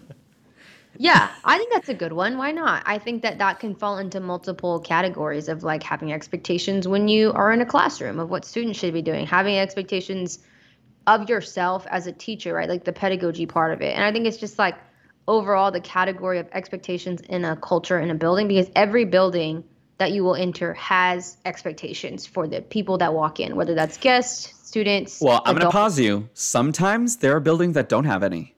yeah, 0.97 1.29
I 1.43 1.57
think 1.57 1.73
that's 1.73 1.89
a 1.89 1.93
good 1.95 2.13
one. 2.13 2.38
Why 2.38 2.51
not? 2.51 2.83
I 2.85 3.00
think 3.00 3.23
that 3.23 3.39
that 3.39 3.59
can 3.59 3.73
fall 3.73 3.97
into 3.97 4.19
multiple 4.19 4.79
categories 4.79 5.50
of 5.50 5.63
like 5.63 5.81
having 5.81 6.13
expectations 6.13 6.88
when 6.88 7.07
you 7.07 7.33
are 7.33 7.51
in 7.51 7.62
a 7.62 7.65
classroom 7.65 8.19
of 8.19 8.29
what 8.29 8.45
students 8.45 8.77
should 8.77 8.93
be 8.93 9.01
doing, 9.01 9.25
having 9.25 9.57
expectations 9.57 10.38
of 11.07 11.29
yourself 11.29 11.88
as 11.89 12.05
a 12.05 12.12
teacher, 12.12 12.53
right? 12.53 12.69
Like 12.69 12.83
the 12.83 12.93
pedagogy 12.93 13.47
part 13.47 13.73
of 13.73 13.81
it. 13.81 13.95
And 13.95 14.03
I 14.03 14.12
think 14.12 14.27
it's 14.27 14.38
just 14.38 14.59
like 14.59 14.75
overall 15.27 15.71
the 15.71 15.79
category 15.81 16.39
of 16.39 16.47
expectations 16.51 17.21
in 17.21 17.45
a 17.45 17.55
culture 17.55 17.99
in 17.99 18.09
a 18.09 18.15
building 18.15 18.47
because 18.47 18.69
every 18.75 19.05
building 19.05 19.63
that 19.97 20.11
you 20.11 20.23
will 20.23 20.35
enter 20.35 20.73
has 20.73 21.37
expectations 21.45 22.25
for 22.25 22.47
the 22.47 22.61
people 22.61 22.97
that 22.97 23.13
walk 23.13 23.39
in, 23.39 23.55
whether 23.55 23.75
that's 23.75 23.97
guests, 23.97 24.53
students. 24.67 25.21
well 25.21 25.41
i'm 25.45 25.55
going 25.55 25.65
to 25.65 25.71
pause 25.71 25.99
you 25.99 26.27
sometimes 26.33 27.17
there 27.17 27.35
are 27.35 27.39
buildings 27.39 27.75
that 27.75 27.87
don't 27.89 28.05
have 28.05 28.23
any 28.23 28.55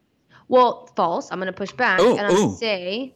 Well, 0.47 0.87
false. 0.95 1.29
I'm 1.31 1.39
going 1.39 1.47
to 1.47 1.53
push 1.53 1.71
back 1.73 1.99
Ooh, 1.99 2.15
and 2.17 2.21
I'm 2.27 2.33
gonna 2.35 2.55
say 2.55 3.13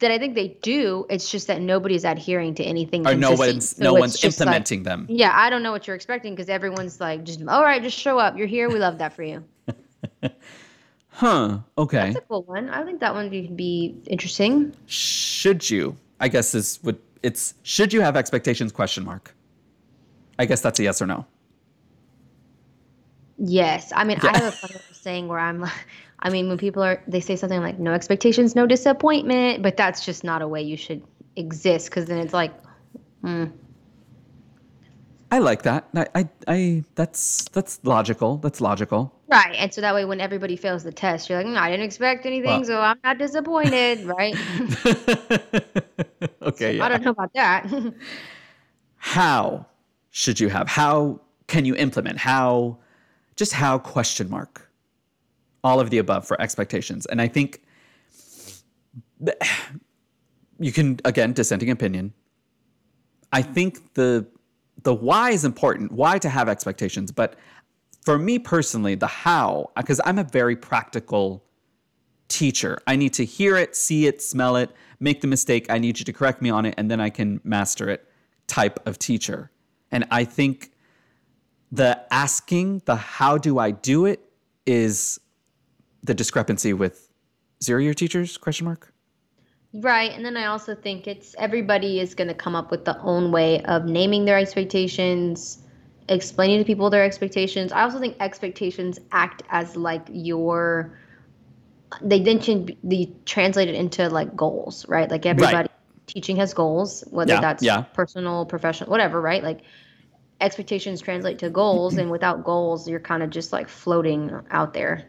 that 0.00 0.10
I 0.10 0.18
think 0.18 0.34
they 0.34 0.48
do. 0.60 1.06
It's 1.08 1.30
just 1.30 1.46
that 1.46 1.60
nobody's 1.62 2.04
adhering 2.04 2.56
to 2.56 2.64
anything. 2.64 3.06
or 3.06 3.14
no 3.14 3.32
one's 3.32 3.70
So 3.76 3.82
no 3.84 3.94
one's 3.94 4.18
just 4.18 4.38
like- 4.40 4.46
implementing 4.46 4.82
them 4.82 5.06
yeah, 5.08 5.32
I 5.34 5.48
don't 5.50 5.62
know 5.62 5.72
what 5.72 5.86
you're 5.86 5.96
expecting 5.96 6.34
because 6.34 6.48
everyone's 6.50 7.00
like, 7.00 7.24
just 7.24 7.40
all 7.48 7.62
right, 7.62 7.82
just 7.82 7.98
show 7.98 8.18
up. 8.18 8.36
You're 8.36 8.46
here. 8.48 8.68
We 8.68 8.78
love 8.78 8.98
that 8.98 9.14
for 9.14 9.22
you. 9.22 9.44
huh 11.16 11.58
okay 11.78 12.10
That's 12.12 12.16
a 12.16 12.20
cool 12.22 12.42
one. 12.42 12.68
I 12.70 12.82
think 12.84 12.98
that 13.00 13.14
one 13.14 13.30
could 13.30 13.56
be 13.56 13.94
interesting. 14.06 14.74
should 14.86 15.68
you 15.70 15.96
i 16.20 16.26
guess 16.28 16.54
is 16.54 16.80
would 16.82 16.98
it's 17.22 17.54
should 17.62 17.92
you 17.92 18.00
have 18.00 18.16
expectations 18.16 18.72
question 18.72 19.04
mark 19.04 19.34
i 20.38 20.44
guess 20.44 20.60
that's 20.60 20.78
a 20.80 20.82
yes 20.84 21.00
or 21.00 21.06
no 21.06 21.24
Yes, 23.36 23.92
I 23.94 24.04
mean, 24.04 24.18
I 24.22 24.28
have 24.28 24.44
a 24.44 24.52
funny 24.52 24.76
saying 24.92 25.26
where 25.28 25.40
I'm. 25.40 25.60
like- 25.60 25.72
I 26.20 26.30
mean, 26.30 26.48
when 26.48 26.56
people 26.56 26.82
are, 26.82 27.02
they 27.08 27.20
say 27.20 27.34
something 27.36 27.60
like 27.60 27.78
"no 27.80 27.92
expectations, 27.92 28.54
no 28.54 28.64
disappointment," 28.66 29.62
but 29.62 29.76
that's 29.76 30.04
just 30.06 30.22
not 30.24 30.40
a 30.40 30.46
way 30.48 30.62
you 30.62 30.76
should 30.76 31.02
exist 31.36 31.90
because 31.90 32.06
then 32.06 32.18
it's 32.18 32.32
like, 32.32 32.52
hmm. 33.22 33.46
I 35.34 35.38
like 35.38 35.62
that 35.62 35.82
I, 35.94 36.06
I 36.20 36.28
i 36.56 36.84
that's 36.94 37.44
that's 37.56 37.80
logical 37.84 38.38
that's 38.38 38.60
logical 38.60 39.10
Right. 39.26 39.56
And 39.62 39.72
so 39.74 39.80
that 39.80 39.94
way, 39.94 40.04
when 40.04 40.20
everybody 40.20 40.54
fails 40.54 40.84
the 40.84 40.92
test, 40.92 41.28
you're 41.28 41.38
like, 41.42 41.46
"Mm, 41.46 41.56
I 41.56 41.70
didn't 41.70 41.86
expect 41.86 42.24
anything, 42.26 42.50
Well- 42.50 42.64
so 42.64 42.78
I'm 42.88 42.98
not 43.02 43.16
disappointed, 43.18 44.04
right? 44.04 44.36
okay 46.50 46.76
yeah 46.76 46.84
I 46.84 46.88
don't 46.90 47.02
know 47.02 47.10
about 47.18 47.32
that. 47.34 47.66
how 49.16 49.66
should 50.10 50.40
you 50.40 50.48
have 50.48 50.68
how 50.68 51.20
can 51.46 51.64
you 51.64 51.74
implement 51.76 52.18
how 52.18 52.78
just 53.36 53.52
how 53.52 53.78
question 53.78 54.28
mark 54.30 54.70
all 55.62 55.78
of 55.80 55.90
the 55.90 55.98
above 55.98 56.26
for 56.26 56.40
expectations 56.40 57.04
and 57.06 57.20
i 57.20 57.28
think 57.28 57.62
you 60.58 60.72
can 60.72 60.98
again 61.04 61.32
dissenting 61.34 61.70
opinion 61.70 62.12
i 63.32 63.42
think 63.42 63.92
the 63.94 64.26
the 64.84 64.94
why 64.94 65.30
is 65.30 65.44
important 65.44 65.92
why 65.92 66.18
to 66.18 66.28
have 66.28 66.48
expectations 66.48 67.10
but 67.10 67.36
for 68.02 68.18
me 68.18 68.38
personally 68.38 68.94
the 68.94 69.06
how 69.06 69.70
because 69.76 70.00
i'm 70.04 70.18
a 70.18 70.24
very 70.24 70.56
practical 70.56 71.44
teacher. 72.28 72.78
I 72.86 72.96
need 72.96 73.12
to 73.14 73.24
hear 73.24 73.56
it 73.56 73.76
see 73.76 74.06
it 74.06 74.22
smell 74.22 74.56
it 74.56 74.70
make 75.00 75.20
the 75.20 75.26
mistake 75.26 75.66
i 75.70 75.78
need 75.78 75.98
you 75.98 76.04
to 76.04 76.12
correct 76.12 76.40
me 76.40 76.50
on 76.50 76.64
it 76.66 76.74
and 76.78 76.90
then 76.90 77.00
i 77.00 77.10
can 77.10 77.40
master 77.44 77.88
it 77.90 78.08
type 78.46 78.78
of 78.86 78.98
teacher. 78.98 79.50
And 79.90 80.06
i 80.10 80.24
think 80.24 80.72
the 81.70 82.00
asking 82.12 82.82
the 82.86 82.96
how 82.96 83.36
do 83.38 83.58
i 83.58 83.70
do 83.70 84.06
it 84.06 84.20
is 84.66 85.20
the 86.02 86.14
discrepancy 86.14 86.72
with 86.72 87.12
zero 87.62 87.80
year 87.80 87.94
teachers 87.94 88.36
question 88.36 88.64
mark 88.66 88.93
right. 89.74 90.10
And 90.12 90.24
then 90.24 90.36
I 90.36 90.46
also 90.46 90.74
think 90.74 91.06
it's 91.06 91.34
everybody 91.38 92.00
is 92.00 92.14
going 92.14 92.28
to 92.28 92.34
come 92.34 92.54
up 92.54 92.70
with 92.70 92.84
their 92.84 92.98
own 93.02 93.30
way 93.32 93.60
of 93.64 93.84
naming 93.84 94.24
their 94.24 94.38
expectations, 94.38 95.58
explaining 96.08 96.58
to 96.58 96.64
people 96.64 96.88
their 96.90 97.04
expectations. 97.04 97.72
I 97.72 97.82
also 97.82 97.98
think 97.98 98.16
expectations 98.20 98.98
act 99.12 99.42
as 99.50 99.76
like 99.76 100.06
your, 100.10 100.98
they 102.00 102.20
then 102.20 102.38
can 102.38 102.76
be 102.88 103.14
translated 103.26 103.74
into 103.74 104.08
like 104.08 104.34
goals, 104.34 104.88
right? 104.88 105.10
Like 105.10 105.26
everybody 105.26 105.68
teaching 106.06 106.36
has 106.36 106.54
goals, 106.54 107.04
whether 107.10 107.34
Yeah, 107.34 107.40
that's 107.40 107.62
yeah. 107.62 107.82
personal, 107.82 108.46
professional, 108.46 108.90
whatever, 108.90 109.20
right? 109.20 109.42
Like 109.42 109.60
expectations 110.40 111.00
translate 111.00 111.38
to 111.38 111.50
goals, 111.50 111.96
and 111.96 112.10
without 112.10 112.44
goals, 112.44 112.88
you're 112.88 113.00
kind 113.00 113.22
of 113.22 113.30
just 113.30 113.52
like 113.52 113.68
floating 113.68 114.30
out 114.50 114.74
there 114.74 115.06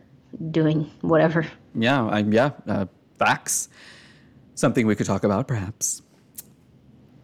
doing 0.51 0.89
whatever. 1.01 1.45
yeah 1.73 2.05
I, 2.05 2.19
yeah 2.19 2.51
uh, 2.67 2.85
facts 3.17 3.69
something 4.55 4.87
we 4.87 4.95
could 4.95 5.05
talk 5.05 5.23
about 5.23 5.47
perhaps 5.47 6.01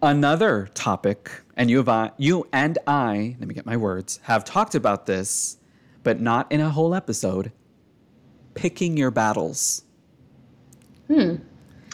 another 0.02 0.68
topic 0.74 1.30
and 1.56 1.70
you 1.70 1.84
I, 1.86 2.10
you 2.18 2.46
and 2.52 2.78
i 2.86 3.36
let 3.38 3.48
me 3.48 3.54
get 3.54 3.66
my 3.66 3.76
words 3.76 4.20
have 4.24 4.44
talked 4.44 4.74
about 4.74 5.06
this 5.06 5.58
but 6.02 6.20
not 6.20 6.50
in 6.50 6.60
a 6.60 6.70
whole 6.70 6.94
episode 6.94 7.52
picking 8.54 8.96
your 8.96 9.10
battles 9.10 9.84
Hmm. 11.08 11.36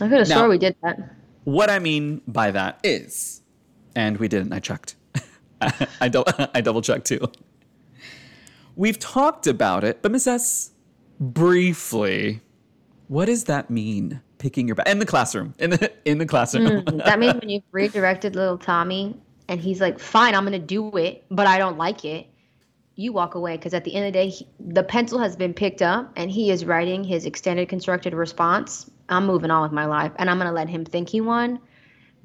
I 0.01 0.09
could 0.09 0.19
have 0.19 0.29
Now- 0.29 0.37
swore 0.37 0.49
we 0.49 0.59
did 0.59 0.77
that. 0.83 1.15
What 1.45 1.71
I 1.71 1.79
mean 1.81 2.21
by 2.29 2.51
that 2.53 2.79
is, 2.85 3.41
and 3.97 4.17
we 4.19 4.29
didn't, 4.29 4.53
I 4.53 4.61
checked. 4.61 4.95
I, 6.01 6.09
dou- 6.09 6.25
I 6.55 6.61
double 6.61 6.83
checked 6.83 7.07
too. 7.07 7.21
We've 8.77 8.99
talked 8.99 9.47
about 9.49 9.83
it, 9.83 10.03
but 10.03 10.13
Miss 10.13 10.27
S, 10.29 10.71
briefly, 11.19 12.43
what 13.09 13.25
does 13.25 13.45
that 13.45 13.71
mean? 13.71 14.21
Picking 14.39 14.67
your 14.69 14.75
back 14.77 14.89
in 14.89 14.99
the 14.99 15.07
classroom. 15.07 15.55
In 15.59 15.71
the 15.71 15.93
in 16.05 16.19
the 16.19 16.27
classroom. 16.27 16.83
Mm, 16.85 17.05
that 17.05 17.19
means 17.19 17.35
when 17.35 17.49
you've 17.49 17.65
redirected 17.73 18.37
little 18.37 18.59
Tommy 18.59 19.17
and 19.49 19.61
he's 19.61 19.81
like, 19.81 19.99
fine, 19.99 20.35
I'm 20.35 20.45
going 20.45 20.53
to 20.53 20.59
do 20.59 20.97
it, 20.97 21.25
but 21.31 21.47
I 21.47 21.59
don't 21.59 21.79
like 21.79 22.05
it. 22.05 22.27
You 22.95 23.13
walk 23.13 23.35
away 23.35 23.57
because 23.57 23.75
at 23.75 23.85
the 23.85 23.95
end 23.95 24.07
of 24.07 24.13
the 24.13 24.19
day, 24.19 24.29
he, 24.29 24.47
the 24.59 24.83
pencil 24.83 25.19
has 25.19 25.37
been 25.37 25.55
picked 25.55 25.83
up 25.83 26.13
and 26.17 26.31
he 26.31 26.51
is 26.51 26.65
writing 26.65 27.05
his 27.05 27.27
extended 27.27 27.69
constructed 27.69 28.15
response. 28.15 28.91
I'm 29.09 29.27
moving 29.27 29.51
on 29.51 29.63
with 29.63 29.73
my 29.73 29.87
life 29.87 30.13
and 30.17 30.29
I'm 30.29 30.39
going 30.39 30.49
to 30.49 30.55
let 30.55 30.69
him 30.69 30.85
think 30.85 31.09
he 31.09 31.21
won 31.21 31.61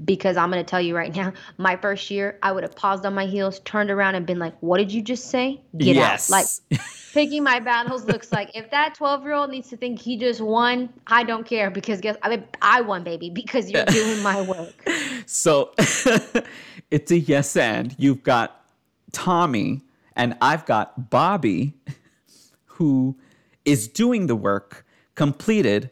because 0.06 0.38
I'm 0.38 0.52
going 0.52 0.64
to 0.64 0.70
tell 0.70 0.82
you 0.82 0.96
right 0.96 1.16
now, 1.16 1.34
my 1.58 1.76
first 1.76 2.10
year, 2.10 2.38
I 2.44 2.52
would 2.52 2.64
have 2.64 2.76
paused 2.76 3.06
on 3.06 3.14
my 3.14 3.26
heels, 3.26 3.60
turned 3.60 3.92
around, 3.92 4.16
and 4.16 4.26
been 4.26 4.40
like, 4.40 4.56
What 4.60 4.78
did 4.78 4.92
you 4.92 5.02
just 5.02 5.30
say? 5.30 5.62
Get 5.78 5.96
yes. 5.96 6.32
out. 6.32 6.46
Like, 6.72 6.82
picking 7.14 7.44
my 7.44 7.60
battles 7.60 8.06
looks 8.06 8.32
like 8.32 8.50
if 8.56 8.72
that 8.72 8.96
12 8.96 9.24
year 9.24 9.34
old 9.34 9.52
needs 9.52 9.70
to 9.70 9.78
think 9.78 10.00
he 10.00 10.18
just 10.18 10.42
won, 10.42 10.90
I 11.08 11.24
don't 11.24 11.46
care 11.46 11.70
because 11.70 12.02
guess 12.02 12.18
I 12.24 12.30
mean, 12.30 12.44
I 12.62 12.82
won, 12.82 13.04
baby, 13.04 13.30
because 13.30 13.70
you're 13.70 13.86
doing 13.88 14.22
my 14.24 14.42
work. 14.42 14.90
So 15.26 15.74
it's 16.92 17.12
a 17.12 17.20
yes 17.20 17.56
and. 17.56 17.96
You've 17.98 18.24
got 18.24 18.66
Tommy, 19.12 19.82
and 20.16 20.36
I've 20.42 20.66
got 20.66 21.10
Bobby, 21.10 21.74
who 22.66 23.16
is 23.66 23.88
doing 23.88 24.28
the 24.28 24.36
work, 24.36 24.86
completed 25.16 25.90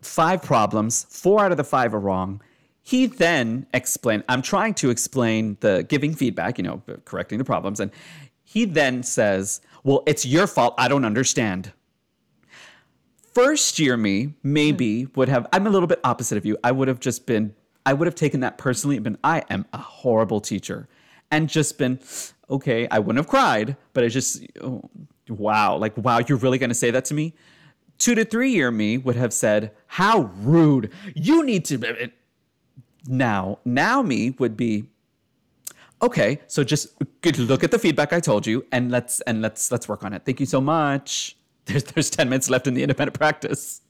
five 0.00 0.42
problems, 0.42 1.06
four 1.10 1.44
out 1.44 1.50
of 1.50 1.56
the 1.56 1.64
five 1.64 1.94
are 1.94 2.00
wrong 2.00 2.40
he 2.82 3.06
then 3.06 3.66
explained, 3.72 4.24
I'm 4.28 4.42
trying 4.42 4.74
to 4.74 4.90
explain 4.90 5.56
the 5.60 5.86
giving 5.88 6.14
feedback, 6.14 6.58
you 6.58 6.64
know, 6.64 6.82
correcting 7.04 7.38
the 7.38 7.44
problems. 7.44 7.78
And 7.78 7.92
he 8.44 8.64
then 8.64 9.02
says, 9.02 9.60
Well, 9.84 10.02
it's 10.06 10.26
your 10.26 10.46
fault. 10.46 10.74
I 10.76 10.88
don't 10.88 11.04
understand. 11.04 11.72
First 13.32 13.78
year 13.78 13.96
me 13.96 14.34
maybe 14.42 15.06
would 15.14 15.28
have, 15.28 15.46
I'm 15.52 15.66
a 15.66 15.70
little 15.70 15.86
bit 15.86 16.00
opposite 16.04 16.36
of 16.36 16.44
you. 16.44 16.58
I 16.62 16.72
would 16.72 16.88
have 16.88 17.00
just 17.00 17.26
been, 17.26 17.54
I 17.86 17.94
would 17.94 18.06
have 18.06 18.14
taken 18.14 18.40
that 18.40 18.58
personally 18.58 18.96
and 18.96 19.04
been, 19.04 19.18
I 19.24 19.42
am 19.48 19.64
a 19.72 19.78
horrible 19.78 20.40
teacher. 20.40 20.88
And 21.30 21.48
just 21.48 21.78
been, 21.78 21.98
okay, 22.50 22.86
I 22.90 22.98
wouldn't 22.98 23.16
have 23.16 23.28
cried, 23.28 23.78
but 23.94 24.04
I 24.04 24.08
just, 24.08 24.44
oh, 24.60 24.82
wow, 25.30 25.78
like, 25.78 25.96
wow, 25.96 26.20
you're 26.28 26.36
really 26.36 26.58
going 26.58 26.68
to 26.68 26.74
say 26.74 26.90
that 26.90 27.06
to 27.06 27.14
me? 27.14 27.34
Two 27.96 28.14
to 28.14 28.24
three 28.24 28.50
year 28.50 28.70
me 28.70 28.98
would 28.98 29.16
have 29.16 29.32
said, 29.32 29.72
How 29.86 30.30
rude. 30.42 30.92
You 31.14 31.42
need 31.42 31.64
to 31.66 32.10
now, 33.06 33.58
now 33.64 34.02
me 34.02 34.30
would 34.38 34.56
be 34.56 34.84
okay, 36.02 36.40
so 36.46 36.64
just 36.64 36.88
look 37.38 37.64
at 37.64 37.70
the 37.70 37.78
feedback 37.78 38.12
I 38.12 38.20
told 38.20 38.46
you 38.46 38.66
and 38.72 38.90
let's 38.90 39.20
and 39.22 39.40
let's 39.40 39.70
let's 39.70 39.88
work 39.88 40.04
on 40.04 40.12
it. 40.12 40.24
Thank 40.24 40.40
you 40.40 40.46
so 40.46 40.60
much. 40.60 41.36
There's 41.66 41.84
there's 41.84 42.10
10 42.10 42.28
minutes 42.28 42.50
left 42.50 42.66
in 42.66 42.74
the 42.74 42.82
independent 42.82 43.16
practice. 43.16 43.82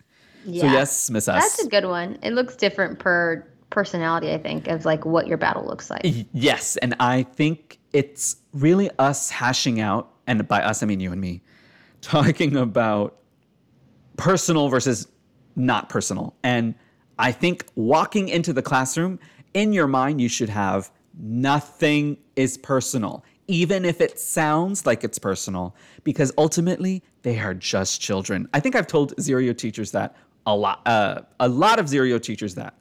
Yeah. 0.45 0.61
So 0.61 0.67
yes, 0.67 1.11
Miss 1.11 1.27
S. 1.27 1.43
That's 1.43 1.65
a 1.65 1.71
good 1.71 1.87
one. 1.87 2.19
It 2.23 2.35
looks 2.35 2.55
different 2.55 2.99
per 2.99 3.49
personality, 3.71 4.31
I 4.31 4.37
think, 4.37 4.69
of 4.69 4.85
like 4.85 5.07
what 5.07 5.27
your 5.27 5.39
battle 5.39 5.65
looks 5.65 5.89
like. 5.89 6.03
Yes, 6.05 6.77
and 6.77 6.95
I 7.01 7.23
think 7.23 7.79
it's 7.95 8.37
really 8.53 8.91
us 8.99 9.31
hashing 9.31 9.81
out, 9.81 10.13
and 10.27 10.47
by 10.47 10.63
us 10.63 10.83
I 10.83 10.87
mean 10.87 11.01
you 11.01 11.13
and 11.13 11.21
me, 11.21 11.41
talking 12.03 12.57
about 12.57 13.17
personal 14.19 14.69
versus 14.69 15.09
not 15.57 15.89
personal. 15.89 16.35
And 16.43 16.75
I 17.19 17.33
think 17.33 17.67
walking 17.75 18.29
into 18.29 18.53
the 18.53 18.63
classroom, 18.63 19.19
in 19.55 19.73
your 19.73 19.87
mind, 19.87 20.21
you 20.21 20.29
should 20.29 20.49
have 20.49 20.91
nothing 21.19 22.17
is 22.37 22.57
personal, 22.57 23.25
even 23.47 23.85
if 23.85 24.01
it 24.01 24.19
sounds 24.19 24.87
like 24.87 25.05
it's 25.05 25.19
personal, 25.19 25.75
because 26.05 26.33
ultimately 26.39 27.03
they 27.23 27.39
are 27.39 27.55
just 27.55 28.01
children. 28.01 28.49
I 28.55 28.61
think 28.61 28.75
I've 28.75 28.87
told 28.87 29.15
zero 29.21 29.53
teachers 29.53 29.91
that 29.93 30.17
a 30.47 30.57
lot. 30.57 30.81
Uh, 30.87 31.23
a 31.41 31.49
lot 31.49 31.79
of 31.79 31.89
zero 31.89 32.19
teachers 32.19 32.55
that 32.55 32.75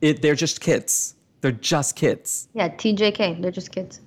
it, 0.00 0.22
they're 0.22 0.34
just 0.34 0.60
kids. 0.60 1.14
They're 1.40 1.52
just 1.52 1.94
kids. 1.94 2.48
Yeah, 2.54 2.68
TJK. 2.68 3.40
They're 3.40 3.50
just 3.50 3.70
kids. 3.70 4.00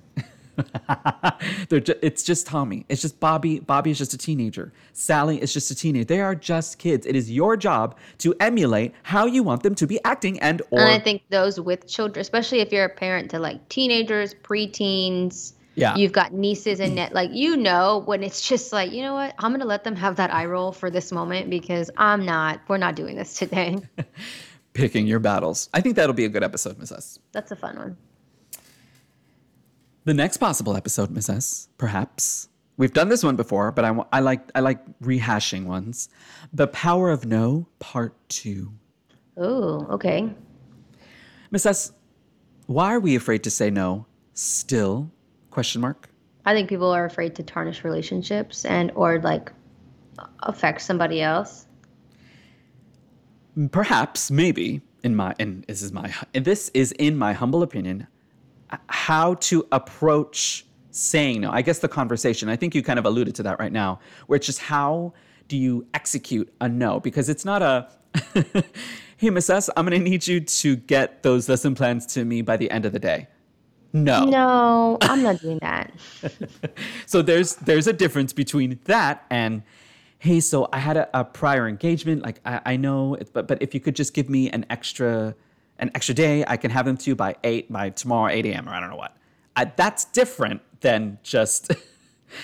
just, 1.68 1.98
it's 2.02 2.22
just 2.22 2.46
Tommy. 2.46 2.84
It's 2.88 3.02
just 3.02 3.18
Bobby. 3.20 3.60
Bobby 3.60 3.90
is 3.90 3.98
just 3.98 4.14
a 4.14 4.18
teenager. 4.18 4.72
Sally 4.92 5.40
is 5.40 5.52
just 5.52 5.70
a 5.70 5.74
teenager. 5.74 6.04
They 6.04 6.20
are 6.20 6.34
just 6.34 6.78
kids. 6.78 7.06
It 7.06 7.16
is 7.16 7.30
your 7.30 7.56
job 7.56 7.96
to 8.18 8.34
emulate 8.40 8.94
how 9.02 9.26
you 9.26 9.42
want 9.42 9.62
them 9.62 9.74
to 9.76 9.86
be 9.86 10.02
acting 10.04 10.38
and 10.40 10.62
or. 10.70 10.80
And 10.80 10.90
I 10.90 10.98
think 10.98 11.22
those 11.30 11.60
with 11.60 11.86
children, 11.86 12.20
especially 12.20 12.60
if 12.60 12.72
you're 12.72 12.84
a 12.84 12.88
parent 12.88 13.30
to 13.30 13.38
like 13.38 13.68
teenagers, 13.68 14.34
preteens. 14.34 15.52
Yeah. 15.74 15.96
You've 15.96 16.12
got 16.12 16.34
nieces 16.34 16.80
and 16.80 16.96
net 16.96 17.14
like 17.14 17.30
you 17.32 17.56
know 17.56 18.02
when 18.04 18.22
it's 18.22 18.46
just 18.46 18.74
like, 18.74 18.92
you 18.92 19.00
know 19.00 19.14
what? 19.14 19.34
I'm 19.38 19.52
gonna 19.52 19.64
let 19.64 19.84
them 19.84 19.96
have 19.96 20.16
that 20.16 20.32
eye 20.32 20.44
roll 20.44 20.70
for 20.70 20.90
this 20.90 21.12
moment 21.12 21.48
because 21.48 21.90
I'm 21.96 22.26
not 22.26 22.60
we're 22.68 22.76
not 22.76 22.94
doing 22.94 23.16
this 23.16 23.38
today. 23.38 23.78
Picking 24.74 25.06
your 25.06 25.18
battles. 25.18 25.68
I 25.72 25.80
think 25.80 25.96
that'll 25.96 26.14
be 26.14 26.24
a 26.24 26.30
good 26.30 26.42
episode, 26.42 26.78
Miss 26.78 26.92
S. 26.92 27.18
That's 27.32 27.50
a 27.52 27.56
fun 27.56 27.76
one. 27.76 27.96
The 30.04 30.14
next 30.14 30.38
possible 30.38 30.76
episode, 30.76 31.10
Miss 31.10 31.28
S, 31.28 31.68
perhaps. 31.78 32.48
We've 32.76 32.92
done 32.92 33.08
this 33.08 33.22
one 33.22 33.36
before, 33.36 33.70
but 33.70 33.84
I, 33.84 33.96
I 34.12 34.18
like 34.18 34.50
I 34.54 34.60
like 34.60 34.80
rehashing 35.00 35.66
ones. 35.66 36.08
The 36.52 36.66
Power 36.66 37.10
of 37.10 37.24
No, 37.24 37.68
Part 37.78 38.16
Two. 38.28 38.72
Oh, 39.36 39.86
okay. 39.90 40.28
Miss 41.52 41.66
S, 41.66 41.92
why 42.66 42.92
are 42.92 42.98
we 42.98 43.14
afraid 43.14 43.44
to 43.44 43.50
say 43.50 43.70
no 43.70 44.06
still? 44.34 45.10
Question 45.50 45.80
mark. 45.80 46.08
I 46.44 46.54
think 46.54 46.68
people 46.68 46.90
are 46.90 47.04
afraid 47.04 47.36
to 47.36 47.44
tarnish 47.44 47.84
relationships 47.84 48.64
and 48.64 48.90
or 48.96 49.20
like 49.20 49.52
affect 50.40 50.80
somebody 50.80 51.22
else. 51.22 51.66
Perhaps, 53.70 54.32
maybe 54.32 54.80
in 55.04 55.14
my 55.14 55.34
and 55.38 55.64
this 55.68 55.82
is 55.82 55.92
my 55.92 56.12
this 56.32 56.70
is 56.74 56.90
in 56.92 57.16
my 57.16 57.34
humble 57.34 57.62
opinion 57.62 58.08
how 58.88 59.34
to 59.34 59.66
approach 59.72 60.66
saying 60.90 61.40
no. 61.40 61.50
I 61.50 61.62
guess 61.62 61.78
the 61.80 61.88
conversation, 61.88 62.48
I 62.48 62.56
think 62.56 62.74
you 62.74 62.82
kind 62.82 62.98
of 62.98 63.06
alluded 63.06 63.34
to 63.36 63.42
that 63.44 63.58
right 63.58 63.72
now, 63.72 64.00
where 64.26 64.36
it's 64.36 64.46
just 64.46 64.60
how 64.60 65.14
do 65.48 65.56
you 65.56 65.86
execute 65.94 66.52
a 66.60 66.68
no? 66.68 67.00
Because 67.00 67.28
it's 67.28 67.44
not 67.44 67.62
a, 67.62 67.88
hey, 69.16 69.30
Miss 69.30 69.48
S, 69.50 69.68
I'm 69.76 69.86
going 69.86 69.98
to 69.98 70.10
need 70.10 70.26
you 70.26 70.40
to 70.40 70.76
get 70.76 71.22
those 71.22 71.48
lesson 71.48 71.74
plans 71.74 72.06
to 72.14 72.24
me 72.24 72.42
by 72.42 72.56
the 72.56 72.70
end 72.70 72.84
of 72.84 72.92
the 72.92 72.98
day. 72.98 73.28
No. 73.92 74.24
No, 74.24 74.98
I'm 75.02 75.22
not 75.22 75.40
doing 75.40 75.58
that. 75.58 75.92
so 77.06 77.20
there's 77.20 77.56
there's 77.56 77.86
a 77.86 77.92
difference 77.92 78.32
between 78.32 78.80
that 78.84 79.26
and 79.28 79.62
hey, 80.18 80.40
so 80.40 80.68
I 80.72 80.78
had 80.78 80.96
a, 80.96 81.18
a 81.18 81.24
prior 81.24 81.68
engagement. 81.68 82.22
Like 82.22 82.40
I, 82.46 82.60
I 82.64 82.76
know, 82.76 83.14
it, 83.16 83.30
but 83.34 83.46
but 83.46 83.60
if 83.60 83.74
you 83.74 83.80
could 83.80 83.94
just 83.94 84.14
give 84.14 84.30
me 84.30 84.48
an 84.48 84.64
extra 84.70 85.34
an 85.82 85.90
extra 85.94 86.14
day. 86.14 86.44
I 86.46 86.56
can 86.56 86.70
have 86.70 86.86
them 86.86 86.96
to 86.96 87.10
you 87.10 87.16
by 87.16 87.34
eight 87.44 87.70
by 87.70 87.90
tomorrow, 87.90 88.32
eight 88.32 88.46
a.m. 88.46 88.68
or 88.68 88.72
I 88.72 88.80
don't 88.80 88.88
know 88.88 88.96
what. 88.96 89.16
I, 89.56 89.66
that's 89.66 90.06
different 90.06 90.62
than 90.80 91.18
just. 91.22 91.72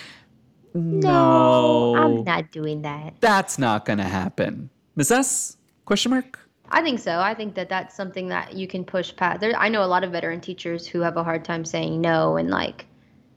no, 0.75 1.97
I'm 1.97 2.25
not 2.25 2.51
doing 2.51 2.83
that. 2.83 3.15
That's 3.21 3.59
not 3.59 3.87
gonna 3.87 4.09
happen. 4.09 4.69
Miss 4.97 5.11
S? 5.11 5.57
Question 5.87 6.11
mark. 6.11 6.39
I 6.71 6.83
think 6.83 6.99
so. 6.99 7.21
I 7.21 7.33
think 7.33 7.55
that 7.55 7.71
that's 7.71 7.95
something 7.95 8.29
that 8.29 8.55
you 8.55 8.67
can 8.67 8.85
push 8.85 9.15
past. 9.17 9.41
There, 9.41 9.57
I 9.57 9.71
know 9.71 9.83
a 9.83 9.87
lot 9.87 10.05
of 10.05 10.13
veteran 10.13 10.43
teachers 10.43 10.87
who 10.87 11.01
have 11.01 11.17
a 11.17 11.25
hard 11.25 11.45
time 11.45 11.65
saying 11.65 11.99
no 11.99 12.37
and 12.37 12.51
like 12.51 12.85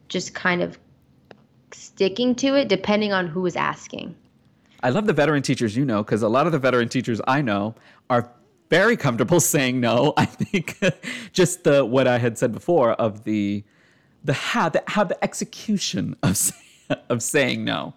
just 0.09 0.33
kind 0.33 0.61
of 0.61 0.77
sticking 1.71 2.35
to 2.35 2.55
it, 2.55 2.67
depending 2.67 3.13
on 3.13 3.27
who 3.27 3.45
is 3.45 3.55
asking. 3.55 4.15
I 4.83 4.89
love 4.89 5.05
the 5.05 5.13
veteran 5.13 5.43
teachers 5.43 5.77
you 5.77 5.85
know 5.85 6.03
because 6.03 6.23
a 6.23 6.27
lot 6.27 6.47
of 6.47 6.51
the 6.51 6.59
veteran 6.59 6.89
teachers 6.89 7.21
I 7.27 7.43
know 7.43 7.75
are 8.09 8.31
very 8.71 8.97
comfortable 8.97 9.39
saying 9.53 9.79
no. 9.79 10.13
I 10.17 10.25
think 10.25 10.79
just 11.33 11.63
the 11.63 11.85
what 11.85 12.07
I 12.07 12.17
had 12.17 12.39
said 12.39 12.51
before 12.51 12.93
of 12.93 13.25
the 13.25 13.63
the 14.23 14.33
how 14.33 14.69
the 14.69 14.81
how 14.87 15.03
the 15.03 15.23
execution 15.23 16.15
of 16.23 16.51
of 17.09 17.21
saying 17.21 17.63
no. 17.63 17.93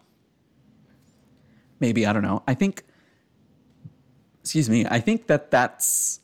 Maybe 1.80 2.04
I 2.06 2.12
don't 2.12 2.22
know. 2.22 2.42
I 2.46 2.52
think 2.52 2.82
excuse 4.42 4.68
me. 4.68 4.84
I 4.84 5.00
think 5.00 5.28
that 5.28 5.50
that's 5.50 6.20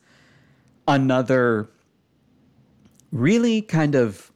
another 0.86 1.70
really 3.12 3.62
kind 3.62 3.94
of 3.94 4.30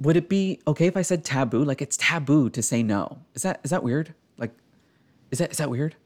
would 0.00 0.16
it 0.16 0.28
be 0.28 0.60
okay 0.66 0.86
if 0.86 0.96
I 0.96 1.02
said 1.02 1.24
taboo? 1.24 1.64
Like 1.64 1.82
it's 1.82 1.96
taboo 1.96 2.50
to 2.50 2.62
say 2.62 2.82
no. 2.82 3.18
Is 3.34 3.42
that 3.42 3.60
is 3.64 3.70
that 3.70 3.82
weird? 3.82 4.14
Like 4.36 4.52
is 5.30 5.38
that 5.38 5.50
is 5.50 5.56
that 5.56 5.70
weird? 5.70 5.96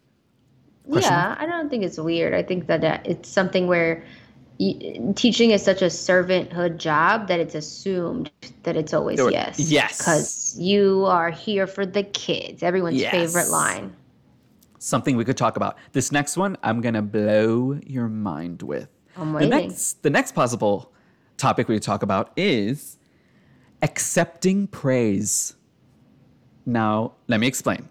Question? 0.91 1.13
Yeah, 1.13 1.37
I 1.39 1.47
don't 1.47 1.69
think 1.69 1.85
it's 1.85 1.99
weird. 1.99 2.35
I 2.35 2.43
think 2.43 2.67
that 2.67 3.07
it's 3.07 3.29
something 3.29 3.67
where 3.67 4.05
teaching 5.15 5.51
is 5.51 5.63
such 5.63 5.83
a 5.83 5.87
servanthood 5.87 6.77
job 6.77 7.29
that 7.29 7.41
it's 7.41 7.55
assumed 7.55 8.31
that 8.65 8.77
it's 8.77 8.93
always 8.93 9.19
yes. 9.31 9.59
Yes. 9.59 9.99
Because 9.99 10.57
you 10.59 11.05
are 11.07 11.31
here 11.31 11.67
for 11.67 11.87
the 11.87 12.03
kids. 12.03 12.63
Everyone's 12.63 12.97
yes. 12.97 13.13
favorite 13.13 13.49
line. 13.49 13.95
Something 14.79 15.17
we 15.17 15.25
could 15.25 15.37
talk 15.37 15.57
about. 15.57 15.79
This 15.93 16.11
next 16.11 16.37
one, 16.37 16.57
I'm 16.63 16.81
going 16.81 16.95
to 16.95 17.03
blow 17.03 17.79
your 17.87 18.09
mind 18.09 18.63
with. 18.63 18.89
I'm 19.17 19.33
waiting. 19.33 19.51
The 19.51 19.57
next, 19.57 20.03
the 20.03 20.11
next 20.11 20.33
possible 20.33 20.93
topic 21.37 21.69
we 21.69 21.77
could 21.77 21.83
talk 21.83 22.03
about 22.03 22.33
is 22.37 22.99
accepting 23.83 24.67
praise. 24.67 25.55
Now, 26.67 27.15
let 27.29 27.41
me 27.41 27.47
explain 27.47 27.89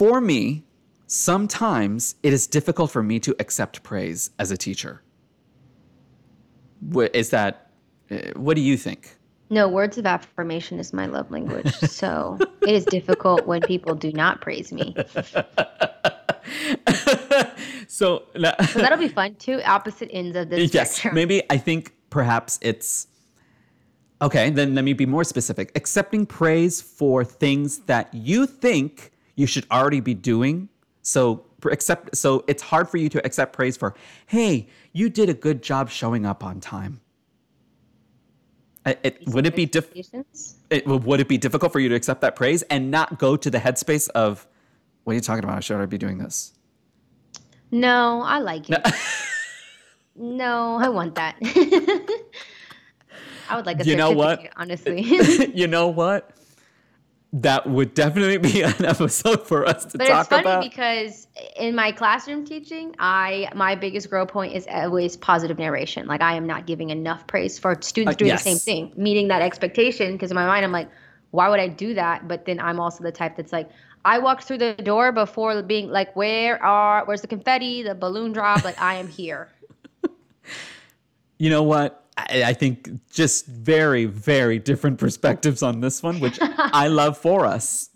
for 0.00 0.20
me, 0.22 0.64
sometimes 1.10 2.14
it 2.22 2.32
is 2.32 2.46
difficult 2.46 2.88
for 2.92 3.02
me 3.02 3.18
to 3.18 3.34
accept 3.40 3.82
praise 3.82 4.30
as 4.38 4.52
a 4.52 4.56
teacher. 4.56 5.02
Is 7.12 7.30
that? 7.30 7.72
uh, 8.10 8.18
What 8.36 8.54
do 8.54 8.60
you 8.60 8.76
think? 8.76 9.16
No, 9.50 9.66
words 9.68 9.98
of 9.98 10.06
affirmation 10.06 10.78
is 10.78 10.92
my 10.92 11.06
love 11.06 11.28
language. 11.32 11.74
So 11.74 12.38
it 12.62 12.70
is 12.70 12.84
difficult 12.84 13.44
when 13.48 13.60
people 13.62 13.96
do 13.96 14.12
not 14.12 14.40
praise 14.40 14.72
me. 14.72 14.94
so, 17.88 18.22
So 18.68 18.78
that'll 18.78 18.96
be 18.96 19.08
fun. 19.08 19.34
Two 19.34 19.60
opposite 19.64 20.08
ends 20.12 20.36
of 20.36 20.48
this 20.48 20.72
yes, 20.72 20.92
spectrum. 20.92 21.16
maybe 21.16 21.42
I 21.50 21.56
think 21.56 21.92
perhaps 22.10 22.60
it's 22.62 23.08
okay. 24.22 24.50
Then 24.50 24.76
let 24.76 24.84
me 24.84 24.92
be 24.92 25.06
more 25.06 25.24
specific. 25.24 25.72
Accepting 25.74 26.24
praise 26.24 26.80
for 26.80 27.24
things 27.24 27.80
that 27.86 28.14
you 28.14 28.46
think 28.46 29.10
you 29.34 29.46
should 29.48 29.66
already 29.72 29.98
be 29.98 30.14
doing. 30.14 30.68
So 31.02 31.44
accept. 31.70 32.16
So 32.16 32.44
it's 32.46 32.62
hard 32.62 32.88
for 32.88 32.96
you 32.96 33.08
to 33.10 33.24
accept 33.24 33.52
praise 33.52 33.76
for. 33.76 33.94
Hey, 34.26 34.68
you 34.92 35.08
did 35.08 35.28
a 35.28 35.34
good 35.34 35.62
job 35.62 35.90
showing 35.90 36.26
up 36.26 36.42
on 36.44 36.60
time. 36.60 37.00
I- 38.86 38.96
It, 39.02 39.22
would 39.28 39.46
it 39.46 39.54
be 39.54 39.66
diff- 39.66 39.94
Expectations? 39.96 40.56
it, 40.70 40.86
would 40.86 41.20
it 41.20 41.28
be 41.28 41.38
difficult 41.38 41.72
for 41.72 41.80
you 41.80 41.88
to 41.90 41.94
accept 41.94 42.20
that 42.22 42.34
praise 42.36 42.62
and 42.62 42.90
not 42.90 43.18
go 43.18 43.36
to 43.36 43.50
the 43.50 43.58
headspace 43.58 44.08
of 44.10 44.46
what 45.04 45.12
are 45.12 45.14
you 45.16 45.20
talking 45.20 45.44
about? 45.44 45.56
I 45.56 45.60
should 45.60 45.74
already 45.76 45.90
be 45.90 45.98
doing 45.98 46.18
this. 46.18 46.52
No, 47.70 48.22
I 48.22 48.38
like 48.40 48.68
it. 48.68 48.86
no, 50.16 50.76
I 50.80 50.88
want 50.88 51.14
that. 51.16 51.36
I 53.50 53.56
would 53.56 53.66
like 53.66 53.80
a 53.80 53.84
You 53.84 53.96
know 53.96 54.12
what? 54.12 54.48
honestly. 54.56 55.02
you 55.54 55.66
know 55.66 55.88
what? 55.88 56.30
That 57.32 57.68
would 57.68 57.94
definitely 57.94 58.38
be 58.38 58.62
an 58.70 58.84
episode 58.84 59.46
for 59.46 59.64
us 59.64 59.84
to 59.86 59.98
But 59.98 60.08
talk 60.08 60.26
about. 60.26 60.30
But 60.30 60.36
it's 60.38 60.44
funny 60.44 60.56
about. 60.56 60.62
because 60.62 61.28
in 61.56 61.76
my 61.76 61.92
classroom 61.92 62.44
teaching, 62.44 62.94
I 62.98 63.48
my 63.54 63.76
biggest 63.76 64.10
growth 64.10 64.28
point 64.28 64.52
is 64.52 64.66
always 64.68 65.16
positive 65.16 65.56
narration. 65.58 66.08
Like 66.08 66.22
I 66.22 66.34
am 66.34 66.46
not 66.46 66.66
giving 66.66 66.90
enough 66.90 67.26
praise 67.28 67.56
for 67.58 67.76
students 67.82 68.16
Uh, 68.16 68.18
doing 68.18 68.28
yes. 68.30 68.42
the 68.42 68.50
same 68.50 68.58
thing, 68.58 68.92
meeting 68.96 69.28
that 69.28 69.42
expectation. 69.42 70.12
Because 70.12 70.32
in 70.32 70.34
my 70.34 70.44
mind, 70.46 70.64
I'm 70.64 70.72
like, 70.72 70.88
why 71.30 71.48
would 71.48 71.60
I 71.60 71.68
do 71.68 71.94
that? 71.94 72.26
But 72.26 72.46
then 72.46 72.58
I'm 72.58 72.80
also 72.80 73.04
the 73.04 73.12
type 73.12 73.36
that's 73.36 73.52
like, 73.52 73.70
I 74.04 74.18
walked 74.18 74.44
through 74.44 74.58
the 74.58 74.74
door 74.74 75.12
before 75.12 75.62
being 75.62 75.88
like, 75.88 76.16
where 76.16 76.60
are 76.60 77.04
where's 77.04 77.20
the 77.20 77.28
confetti, 77.28 77.84
the 77.84 77.94
balloon 77.94 78.32
drop? 78.32 78.64
Like 78.64 78.80
I 78.80 78.94
am 78.94 79.06
here. 79.06 79.48
you 81.38 81.48
know 81.50 81.62
what? 81.62 82.04
I, 82.28 82.52
think 82.52 82.88
just 83.10 83.46
very, 83.46 84.04
very 84.06 84.58
different 84.58 84.98
perspectives 84.98 85.62
on 85.62 85.80
this 85.80 86.02
one, 86.02 86.20
which 86.20 86.38
I 86.40 86.86
love 87.00 87.16
for 87.18 87.44
us. 87.46 87.90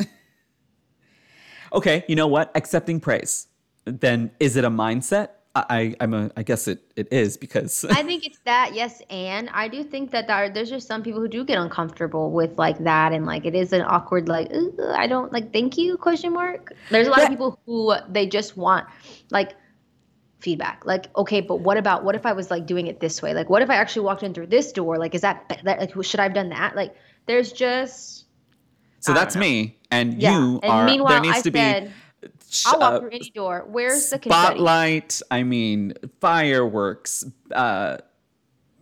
okay, 1.73 2.05
you 2.09 2.17
know 2.17 2.27
what? 2.27 2.51
Accepting 2.55 3.01
praise. 3.01 3.47
Then 3.85 4.31
is 4.41 4.57
it 4.57 4.65
a 4.65 4.71
mindset? 4.71 5.29
I, 5.57 5.65
I 5.71 5.95
I'm 6.01 6.15
a 6.15 6.31
I 6.37 6.43
guess 6.43 6.67
it, 6.67 6.81
it 6.97 7.13
is 7.13 7.37
because 7.37 7.85
I 7.85 8.03
think 8.03 8.27
it's 8.27 8.41
that, 8.45 8.75
yes, 8.75 9.01
and 9.11 9.49
I 9.53 9.69
do 9.69 9.85
think 9.85 10.11
that 10.11 10.27
there, 10.27 10.49
there's 10.51 10.71
just 10.71 10.89
some 10.89 11.03
people 11.03 11.21
who 11.21 11.29
do 11.29 11.45
get 11.45 11.59
uncomfortable 11.59 12.33
with 12.33 12.59
like 12.59 12.79
that, 12.83 13.13
and 13.13 13.25
like 13.27 13.45
it 13.45 13.55
is 13.55 13.73
an 13.73 13.83
awkward 13.83 14.29
like 14.29 14.51
I 14.97 15.07
don't 15.07 15.33
like 15.33 15.53
thank 15.53 15.77
you 15.79 15.97
question 15.97 16.33
mark. 16.33 16.73
There's 16.91 17.07
a 17.07 17.11
lot 17.11 17.19
Yeah. 17.21 17.25
of 17.25 17.31
people 17.31 17.61
who 17.67 17.95
they 18.09 18.27
just 18.27 18.57
want 18.57 18.87
like 19.31 19.55
feedback, 20.45 20.85
like 20.87 21.09
okay, 21.17 21.41
but 21.41 21.57
what 21.57 21.77
about 21.77 22.05
what 22.05 22.15
if 22.15 22.25
I 22.27 22.33
was 22.33 22.51
like 22.51 22.67
doing 22.67 22.87
it 22.87 23.01
this 23.01 23.21
way? 23.23 23.35
Like 23.35 23.49
what 23.51 23.63
if 23.63 23.71
I 23.71 23.77
actually 23.77 24.05
walked 24.05 24.23
in 24.23 24.35
through 24.35 24.49
this 24.49 24.71
door? 24.73 24.99
Like 24.99 25.15
is 25.15 25.23
that 25.23 25.61
that 25.65 25.81
like 25.81 26.05
should 26.05 26.21
I 26.21 26.25
have 26.25 26.35
done 26.35 26.51
that? 26.51 26.77
Like 26.77 26.95
there's 27.27 27.51
just 27.53 28.27
so 29.01 29.13
I 29.13 29.15
that's 29.17 29.35
me 29.37 29.79
and 29.91 30.23
yeah. 30.23 30.39
you 30.39 30.61
and 30.63 30.73
are 30.73 30.85
meanwhile, 30.85 31.13
there 31.15 31.21
needs 31.21 31.39
I 31.39 31.43
to 31.43 31.53
said 31.53 31.85
be 31.85 32.31
I'll 32.67 32.79
walk 32.81 32.93
uh, 32.95 33.01
through 33.01 33.11
any 33.11 33.31
door. 33.35 33.65
Where's 33.69 34.11
the 34.11 34.19
confetti? 34.19 34.47
spotlight 34.47 35.21
i 35.31 35.43
mean 35.43 35.93
fireworks 36.21 37.25
uh 37.53 37.99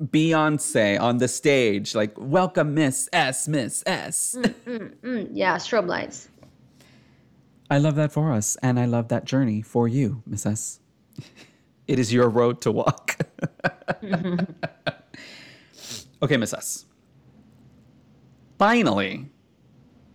beyonce 0.03 1.01
on 1.01 1.18
the 1.18 1.29
stage 1.29 1.94
like 1.94 2.12
welcome 2.18 2.75
miss 2.75 3.09
s 3.12 3.46
miss 3.48 3.83
s 3.87 4.37
Mm, 4.66 5.29
yeah, 5.33 5.57
strobe 5.57 5.87
lights. 5.87 6.29
i 7.70 7.79
love 7.79 7.94
that 7.94 8.11
for 8.12 8.33
us 8.33 8.57
and 8.62 8.79
i 8.81 8.85
love 8.85 9.09
that 9.09 9.25
journey 9.25 9.62
for 9.62 9.87
you 9.88 10.22
miss 10.27 10.44
s 10.46 10.81
it 11.88 11.99
is 11.99 12.12
your 12.12 12.29
road 12.29 12.61
to 12.61 12.73
walk 12.73 13.16
okay 16.23 16.37
miss 16.37 16.53
s 16.55 16.87
finally 18.59 19.29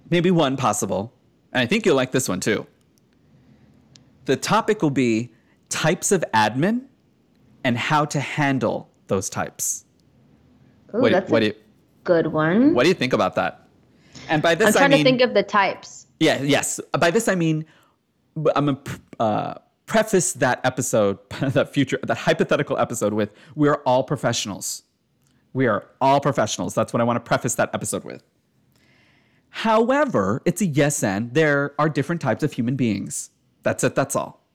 maybe 0.10 0.32
one 0.32 0.56
possible 0.58 1.13
and 1.53 1.62
i 1.62 1.65
think 1.65 1.86
you'll 1.86 1.95
like 1.95 2.12
this 2.12 2.30
one 2.30 2.39
too 2.39 2.65
the 4.25 4.36
topic 4.36 4.82
will 4.82 4.89
be 4.89 5.32
types 5.69 6.12
of 6.12 6.23
admin 6.34 6.86
and 7.63 7.77
how 7.77 8.06
to 8.06 8.19
handle 8.19 8.89
those 9.08 9.30
types. 9.30 9.86
Ooh, 10.93 11.01
what, 11.01 11.12
that's 11.12 11.32
what, 11.32 11.41
a 11.41 11.47
you, 11.47 11.53
good 12.03 12.27
one. 12.27 12.73
what 12.73 12.84
do 12.84 12.89
you 12.89 12.95
think 12.95 13.13
about 13.13 13.36
that? 13.36 13.67
And 14.30 14.41
by 14.41 14.56
this 14.56 14.67
I'm 14.67 14.73
trying 14.73 14.86
I 14.86 14.95
mean, 14.95 15.06
to 15.06 15.12
think 15.12 15.21
of 15.21 15.34
the 15.34 15.43
types. 15.43 16.08
yeah, 16.19 16.41
yes. 16.41 16.80
By 16.99 17.12
this 17.12 17.27
I 17.27 17.36
mean, 17.36 17.65
I'm 18.56 18.65
gonna 18.65 18.80
uh, 19.19 19.53
preface 19.88 20.34
that 20.34 20.62
episode, 20.63 21.17
that 21.41 21.73
future, 21.73 22.00
that 22.04 22.17
hypothetical 22.17 22.78
episode 22.78 23.13
with, 23.13 23.32
we 23.56 23.67
are 23.67 23.82
all 23.86 24.04
professionals. 24.04 24.84
We 25.54 25.65
are 25.65 25.88
all 26.00 26.19
professionals. 26.19 26.76
That's 26.76 26.93
what 26.93 27.02
I 27.02 27.04
want 27.04 27.17
to 27.17 27.28
preface 27.28 27.56
that 27.56 27.71
episode 27.73 28.04
with. 28.04 28.23
However, 29.50 30.43
it's 30.45 30.62
a 30.62 30.67
yes 30.67 31.02
and 31.04 31.34
there 31.34 31.73
are 31.80 31.89
different 31.89 32.21
types 32.21 32.43
of 32.43 32.54
human 32.54 32.76
beings. 32.76 33.32
That's 33.63 33.84
it. 33.84 33.95
That's 33.95 34.15
all. 34.15 34.46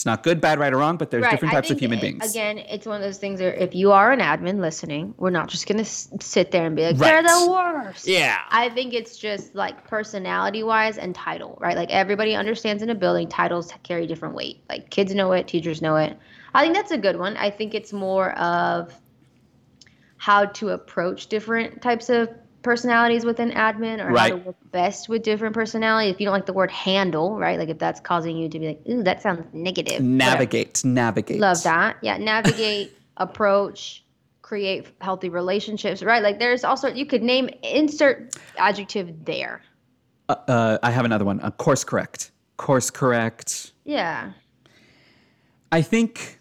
It's 0.00 0.06
not 0.06 0.22
good, 0.22 0.40
bad, 0.40 0.58
right, 0.58 0.72
or 0.72 0.78
wrong, 0.78 0.96
but 0.96 1.10
there's 1.10 1.28
different 1.28 1.52
types 1.52 1.70
of 1.70 1.78
human 1.78 1.98
uh, 1.98 2.00
beings. 2.00 2.30
Again, 2.30 2.56
it's 2.56 2.86
one 2.86 2.96
of 2.96 3.02
those 3.02 3.18
things 3.18 3.38
where 3.38 3.52
if 3.52 3.74
you 3.74 3.92
are 3.92 4.12
an 4.12 4.20
admin 4.20 4.58
listening, 4.58 5.12
we're 5.18 5.28
not 5.28 5.50
just 5.50 5.66
going 5.66 5.76
to 5.76 5.84
sit 5.84 6.52
there 6.52 6.64
and 6.64 6.74
be 6.74 6.86
like, 6.86 6.96
they're 6.96 7.22
the 7.22 7.50
worst. 7.50 8.08
Yeah. 8.08 8.38
I 8.48 8.70
think 8.70 8.94
it's 8.94 9.18
just 9.18 9.54
like 9.54 9.86
personality 9.86 10.62
wise 10.62 10.96
and 10.96 11.14
title, 11.14 11.58
right? 11.60 11.76
Like 11.76 11.90
everybody 11.90 12.34
understands 12.34 12.82
in 12.82 12.88
a 12.88 12.94
building, 12.94 13.28
titles 13.28 13.74
carry 13.82 14.06
different 14.06 14.34
weight. 14.34 14.64
Like 14.70 14.88
kids 14.88 15.14
know 15.14 15.32
it, 15.32 15.46
teachers 15.46 15.82
know 15.82 15.96
it. 15.96 16.16
I 16.54 16.62
think 16.62 16.74
that's 16.74 16.92
a 16.92 16.98
good 16.98 17.18
one. 17.18 17.36
I 17.36 17.50
think 17.50 17.74
it's 17.74 17.92
more 17.92 18.32
of 18.38 18.98
how 20.16 20.46
to 20.46 20.70
approach 20.70 21.26
different 21.26 21.82
types 21.82 22.08
of 22.08 22.30
personalities 22.62 23.24
within 23.24 23.50
admin 23.52 24.04
or 24.04 24.16
how 24.16 24.28
to 24.28 24.36
work 24.36 24.56
best 24.70 25.08
with 25.08 25.22
different 25.22 25.54
personalities. 25.54 26.14
If 26.14 26.20
you 26.20 26.26
don't 26.26 26.34
like 26.34 26.46
the 26.46 26.52
word 26.52 26.70
handle, 26.70 27.38
right? 27.38 27.58
Like 27.58 27.68
if 27.68 27.78
that's 27.78 28.00
causing 28.00 28.36
you 28.36 28.48
to 28.48 28.58
be 28.58 28.66
like, 28.68 28.82
ooh, 28.88 29.02
that 29.02 29.22
sounds 29.22 29.44
negative. 29.52 29.94
whatever. 29.94 30.08
navigate, 30.08 30.84
navigate. 30.84 31.40
Love 31.40 31.62
that. 31.62 31.96
Yeah, 32.02 32.18
navigate, 32.18 32.96
approach, 33.16 34.04
create 34.42 34.88
healthy 35.00 35.28
relationships, 35.28 36.02
right? 36.02 36.22
Like 36.22 36.38
there's 36.38 36.64
also 36.64 36.88
you 36.88 37.06
could 37.06 37.22
name 37.22 37.48
insert 37.62 38.36
adjective 38.58 39.24
there. 39.24 39.62
Uh, 40.28 40.36
uh, 40.48 40.78
I 40.82 40.90
have 40.90 41.04
another 41.04 41.24
one. 41.24 41.40
Uh, 41.40 41.50
course 41.50 41.84
correct. 41.84 42.30
Course 42.56 42.90
correct. 42.90 43.72
Yeah. 43.84 44.32
I 45.72 45.82
think, 45.82 46.38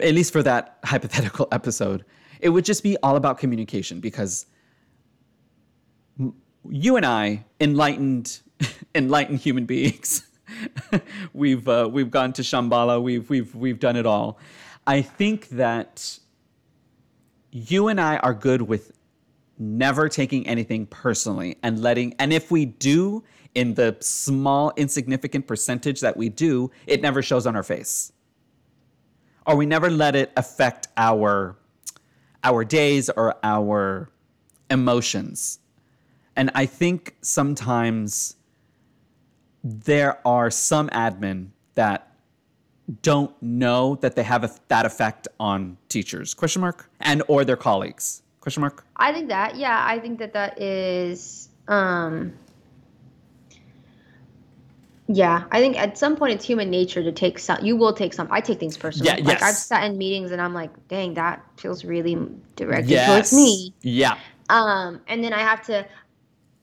at 0.00 0.14
least 0.14 0.32
for 0.32 0.42
that 0.42 0.78
hypothetical 0.84 1.48
episode, 1.52 2.04
it 2.40 2.48
would 2.48 2.64
just 2.64 2.82
be 2.82 2.96
all 3.02 3.16
about 3.16 3.38
communication 3.38 4.00
because 4.00 4.46
you 6.68 6.96
and 6.96 7.06
I, 7.06 7.44
enlightened, 7.60 8.40
enlightened 8.94 9.38
human 9.38 9.66
beings, 9.66 10.26
we've 11.32 11.68
uh, 11.68 11.88
we've 11.90 12.10
gone 12.10 12.32
to 12.34 12.42
Shambhala. 12.42 13.02
We've 13.02 13.28
we've 13.28 13.54
we've 13.54 13.78
done 13.78 13.96
it 13.96 14.06
all. 14.06 14.38
I 14.86 15.02
think 15.02 15.48
that 15.50 16.18
you 17.52 17.88
and 17.88 18.00
I 18.00 18.16
are 18.18 18.34
good 18.34 18.62
with 18.62 18.92
never 19.58 20.08
taking 20.08 20.46
anything 20.46 20.86
personally 20.86 21.56
and 21.62 21.80
letting 21.80 22.14
and 22.18 22.32
if 22.32 22.50
we 22.50 22.64
do 22.64 23.22
in 23.54 23.74
the 23.74 23.96
small 24.00 24.72
insignificant 24.76 25.46
percentage 25.46 26.00
that 26.00 26.16
we 26.16 26.28
do 26.28 26.70
it 26.86 27.00
never 27.00 27.22
shows 27.22 27.46
on 27.46 27.54
our 27.54 27.62
face 27.62 28.12
or 29.46 29.54
we 29.54 29.66
never 29.66 29.90
let 29.90 30.16
it 30.16 30.32
affect 30.36 30.88
our 30.96 31.56
our 32.42 32.64
days 32.64 33.08
or 33.10 33.36
our 33.44 34.10
emotions 34.70 35.60
and 36.36 36.50
i 36.54 36.66
think 36.66 37.14
sometimes 37.22 38.36
there 39.64 40.18
are 40.26 40.50
some 40.50 40.88
admin 40.90 41.48
that 41.74 42.08
don't 43.02 43.40
know 43.42 43.94
that 43.96 44.16
they 44.16 44.22
have 44.24 44.44
a, 44.44 44.50
that 44.68 44.84
effect 44.84 45.28
on 45.38 45.76
teachers 45.88 46.34
question 46.34 46.60
mark 46.60 46.90
and 47.00 47.22
or 47.28 47.44
their 47.44 47.56
colleagues 47.56 48.22
question 48.40 48.60
mark 48.60 48.84
I 48.96 49.12
think 49.12 49.28
that. 49.28 49.56
Yeah, 49.56 49.82
I 49.84 49.98
think 49.98 50.18
that 50.20 50.32
that 50.34 50.60
is 50.60 51.48
um 51.68 52.32
yeah, 55.08 55.44
I 55.50 55.60
think 55.60 55.76
at 55.78 55.98
some 55.98 56.16
point 56.16 56.32
it's 56.34 56.44
human 56.44 56.70
nature 56.70 57.02
to 57.02 57.12
take 57.12 57.38
some. 57.38 57.58
You 57.62 57.76
will 57.76 57.92
take 57.92 58.14
some. 58.14 58.28
I 58.30 58.40
take 58.40 58.60
things 58.60 58.76
personally. 58.78 59.18
Yeah, 59.18 59.26
Like 59.26 59.42
I've 59.42 59.56
sat 59.56 59.84
in 59.84 59.98
meetings 59.98 60.30
and 60.30 60.40
I'm 60.40 60.54
like, 60.54 60.70
dang, 60.88 61.14
that 61.14 61.44
feels 61.56 61.84
really 61.84 62.16
directed 62.56 62.88
yes 62.88 63.06
towards 63.08 63.32
me. 63.32 63.74
yeah 63.82 64.18
Um, 64.48 65.00
and 65.08 65.22
then 65.22 65.32
I 65.32 65.40
have 65.40 65.62
to 65.66 65.86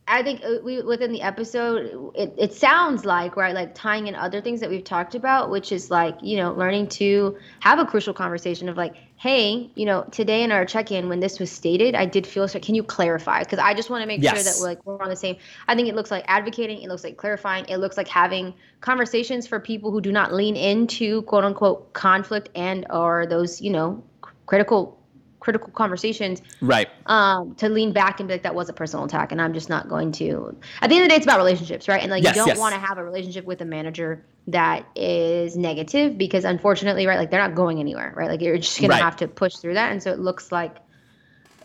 I 0.09 0.23
think 0.23 0.41
uh, 0.43 0.55
we 0.63 0.81
within 0.81 1.11
the 1.11 1.21
episode, 1.21 2.11
it, 2.15 2.33
it 2.37 2.53
sounds 2.53 3.05
like 3.05 3.37
right, 3.37 3.53
like 3.53 3.75
tying 3.75 4.07
in 4.07 4.15
other 4.15 4.41
things 4.41 4.59
that 4.61 4.69
we've 4.69 4.83
talked 4.83 5.15
about, 5.15 5.51
which 5.51 5.71
is 5.71 5.91
like 5.91 6.17
you 6.21 6.37
know 6.37 6.53
learning 6.53 6.87
to 6.89 7.37
have 7.59 7.79
a 7.79 7.85
crucial 7.85 8.13
conversation 8.13 8.69
of 8.69 8.75
like, 8.77 8.95
hey, 9.17 9.71
you 9.75 9.85
know, 9.85 10.03
today 10.11 10.43
in 10.43 10.51
our 10.51 10.65
check-in 10.65 11.09
when 11.09 11.19
this 11.19 11.39
was 11.39 11.51
stated, 11.51 11.95
I 11.95 12.05
did 12.05 12.25
feel 12.25 12.47
so. 12.47 12.59
Can 12.59 12.75
you 12.75 12.83
clarify? 12.83 13.43
Because 13.43 13.59
I 13.59 13.73
just 13.75 13.89
want 13.91 14.01
to 14.01 14.07
make 14.07 14.23
Yes. 14.23 14.33
sure 14.33 14.43
that 14.43 14.57
we're 14.57 14.67
like 14.67 14.85
we're 14.85 15.01
on 15.01 15.09
the 15.09 15.15
same. 15.15 15.37
I 15.67 15.75
think 15.75 15.87
it 15.87 15.95
looks 15.95 16.11
like 16.11 16.25
advocating. 16.27 16.81
It 16.81 16.89
looks 16.89 17.03
like 17.03 17.17
clarifying. 17.17 17.65
It 17.69 17.77
looks 17.77 17.95
like 17.95 18.07
having 18.07 18.55
conversations 18.81 19.47
for 19.47 19.59
people 19.59 19.91
who 19.91 20.01
do 20.01 20.11
not 20.11 20.33
lean 20.33 20.55
into 20.55 21.21
quote 21.23 21.43
unquote 21.45 21.93
conflict 21.93 22.49
and 22.55 22.85
or 22.89 23.25
those 23.27 23.61
you 23.61 23.71
know 23.71 24.03
critical 24.47 24.98
critical 25.39 25.71
conversations 25.71 26.41
Right. 26.61 26.89
um, 27.05 27.55
to 27.55 27.69
lean 27.69 27.91
back 27.93 28.19
and 28.19 28.27
be 28.27 28.35
like, 28.35 28.43
that 28.43 28.55
was 28.55 28.69
a 28.69 28.73
personal 28.73 29.05
attack, 29.05 29.31
and 29.31 29.41
I'm 29.41 29.53
just 29.53 29.69
not 29.69 29.89
going 29.89 30.11
to. 30.13 30.55
At 30.81 30.89
the 30.89 30.95
end 30.95 31.03
of 31.03 31.05
the 31.05 31.09
day, 31.09 31.15
it's 31.15 31.25
about 31.25 31.37
relationships, 31.37 31.87
right? 31.87 32.01
And 32.01 32.11
like, 32.11 32.23
Yes, 32.23 32.35
you 32.35 32.41
don't 32.41 32.49
yes. 32.49 32.57
want 32.59 32.75
to 32.75 32.79
have 32.79 32.97
a 32.97 33.03
relationship 33.03 33.45
with 33.45 33.61
a 33.61 33.65
manager 33.65 34.25
that 34.47 34.85
is 34.95 35.55
negative 35.57 36.17
because, 36.17 36.43
unfortunately, 36.45 37.07
right, 37.07 37.17
like 37.17 37.31
they're 37.31 37.41
not 37.41 37.55
going 37.55 37.79
anywhere, 37.79 38.13
right? 38.15 38.29
Like 38.29 38.41
you're 38.41 38.57
just 38.57 38.79
gonna 38.79 38.93
Right. 38.93 39.01
have 39.01 39.15
to 39.17 39.27
push 39.27 39.55
through 39.57 39.75
that, 39.75 39.91
and 39.91 40.01
so 40.03 40.11
it 40.11 40.19
looks 40.19 40.51
like. 40.51 40.75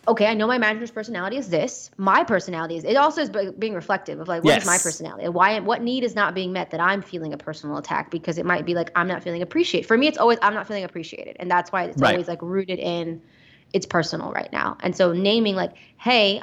Okay, 0.06 0.26
I 0.26 0.34
know 0.34 0.46
my 0.46 0.58
manager's 0.58 0.90
personality 0.90 1.38
is 1.38 1.48
this. 1.48 1.90
My 1.96 2.24
personality 2.24 2.76
is. 2.76 2.84
It 2.84 2.94
also 2.96 3.22
is 3.22 3.30
being 3.58 3.72
reflective 3.72 4.20
of 4.20 4.28
like 4.28 4.44
what 4.44 4.58
is 4.58 4.66
my 4.66 4.74
Yes. 4.74 4.82
personality? 4.82 5.26
Why? 5.30 5.58
What 5.60 5.80
need 5.82 6.04
is 6.04 6.14
not 6.14 6.34
being 6.34 6.52
met 6.52 6.72
that 6.72 6.80
I'm 6.80 7.00
feeling 7.00 7.32
a 7.32 7.38
personal 7.38 7.78
attack 7.78 8.10
because 8.10 8.36
it 8.36 8.44
might 8.44 8.66
be 8.66 8.74
like 8.74 8.90
I'm 8.94 9.08
not 9.08 9.22
feeling 9.22 9.40
appreciated. 9.40 9.86
For 9.86 9.96
me, 9.96 10.06
it's 10.06 10.18
always 10.18 10.38
I'm 10.42 10.52
not 10.52 10.66
feeling 10.66 10.84
appreciated, 10.84 11.36
and 11.40 11.50
that's 11.50 11.72
why 11.72 11.84
it's 11.84 12.02
Right. 12.02 12.10
always 12.10 12.28
like 12.28 12.42
rooted 12.42 12.78
in 12.78 13.22
it's 13.74 13.84
personal 13.84 14.32
right 14.32 14.50
now. 14.52 14.78
And 14.80 14.96
so 14.96 15.12
naming 15.12 15.56
like, 15.56 15.72
hey, 15.98 16.40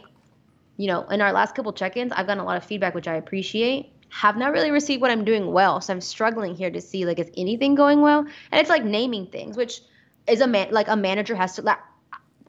you 0.77 0.87
know, 0.87 1.07
in 1.07 1.21
our 1.21 1.31
last 1.31 1.55
couple 1.55 1.71
check-ins, 1.71 2.11
I've 2.11 2.27
gotten 2.27 2.43
a 2.43 2.45
lot 2.45 2.57
of 2.57 2.65
feedback, 2.65 2.93
which 2.93 3.07
I 3.07 3.15
appreciate. 3.15 3.93
Have 4.09 4.35
not 4.35 4.51
really 4.51 4.71
received 4.71 5.01
what 5.01 5.09
I'm 5.09 5.23
doing 5.23 5.53
well, 5.53 5.79
so 5.79 5.93
I'm 5.93 6.01
struggling 6.01 6.53
here 6.53 6.69
to 6.69 6.81
see 6.81 7.05
like 7.05 7.17
is 7.17 7.31
anything 7.37 7.75
going 7.75 8.01
well. 8.01 8.19
And 8.19 8.59
it's 8.59 8.69
like 8.69 8.83
naming 8.83 9.27
things, 9.27 9.55
which 9.55 9.81
is 10.27 10.41
a 10.41 10.47
man 10.47 10.71
like 10.71 10.89
a 10.89 10.97
manager 10.97 11.33
has 11.33 11.55
to. 11.55 11.61
Like, 11.61 11.77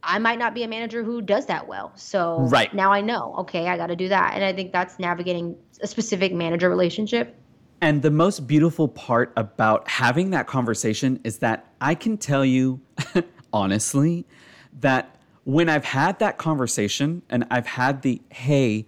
I 0.03 0.18
might 0.18 0.40
not 0.40 0.53
be 0.53 0.64
a 0.64 0.68
manager 0.68 1.05
who 1.05 1.23
does 1.23 1.47
that 1.47 1.68
well, 1.68 1.92
so 1.95 2.38
Right. 2.40 2.75
now 2.75 2.92
I 2.92 3.01
know. 3.01 3.37
Okay, 3.38 3.68
I 3.68 3.77
got 3.77 3.87
to 3.87 3.95
do 3.95 4.09
that, 4.09 4.33
and 4.35 4.45
I 4.45 4.53
think 4.53 4.73
that's 4.73 4.99
navigating 4.99 5.57
a 5.81 5.87
specific 5.87 6.33
manager 6.33 6.68
relationship. 6.68 7.37
And 7.81 8.03
the 8.03 8.11
most 8.11 8.49
beautiful 8.49 8.88
part 8.88 9.33
about 9.37 9.88
having 9.88 10.31
that 10.31 10.49
conversation 10.49 11.21
is 11.23 11.38
that 11.38 11.66
I 11.81 11.95
can 11.95 12.18
tell 12.18 12.45
you 12.45 12.81
honestly 13.53 14.27
that 14.81 15.17
when 15.45 15.69
I've 15.69 15.85
had 15.85 16.19
that 16.21 16.39
conversation 16.39 17.23
and 17.29 17.45
I've 17.51 17.67
had 17.67 18.03
the, 18.03 18.21
hey, 18.31 18.87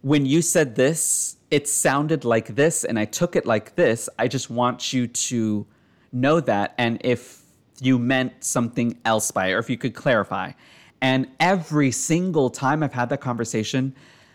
when 0.00 0.26
you 0.26 0.42
said 0.42 0.74
this, 0.74 1.36
it 1.50 1.68
sounded 1.68 2.24
like 2.24 2.54
this 2.54 2.84
and 2.84 2.98
I 2.98 3.04
took 3.04 3.36
it 3.36 3.46
like 3.46 3.76
this, 3.76 4.08
I 4.18 4.26
just 4.26 4.50
want 4.50 4.92
you 4.92 5.06
to 5.06 5.66
know 6.12 6.40
that. 6.40 6.74
And 6.78 7.00
if 7.04 7.42
you 7.80 7.98
meant 7.98 8.44
something 8.44 8.98
else 9.04 9.30
by 9.30 9.48
it, 9.48 9.52
or 9.52 9.58
if 9.58 9.68
you 9.68 9.76
could 9.76 9.94
clarify. 9.94 10.52
And 11.00 11.28
every 11.40 11.90
single 11.90 12.48
time 12.48 12.82
I've 12.82 12.92
had 12.92 13.08
that 13.08 13.20
conversation, 13.20 13.94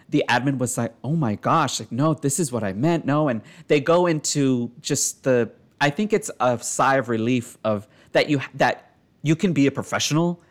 the 0.10 0.24
admin 0.30 0.58
was 0.58 0.78
like, 0.78 0.94
"Oh 1.04 1.16
my 1.16 1.36
gosh, 1.36 1.80
like 1.80 1.92
no, 1.92 2.14
this 2.14 2.40
is 2.40 2.52
what 2.52 2.64
I 2.64 2.74
meant." 2.74 3.06
No, 3.06 3.30
and 3.30 3.42
they 3.68 3.80
go 3.80 4.06
into 4.06 4.72
just 4.82 5.24
the 5.24 5.50
I 5.80 5.90
think 5.90 6.14
it's 6.14 6.32
a 6.40 6.60
sigh 6.60 6.98
of 6.98 7.10
relief 7.10 7.58
of 7.64 7.88
that 8.12 8.30
you 8.30 8.42
that 8.56 8.96
you 9.22 9.36
can 9.36 9.54
be 9.54 9.68
a 9.68 9.72
professional 9.72 10.42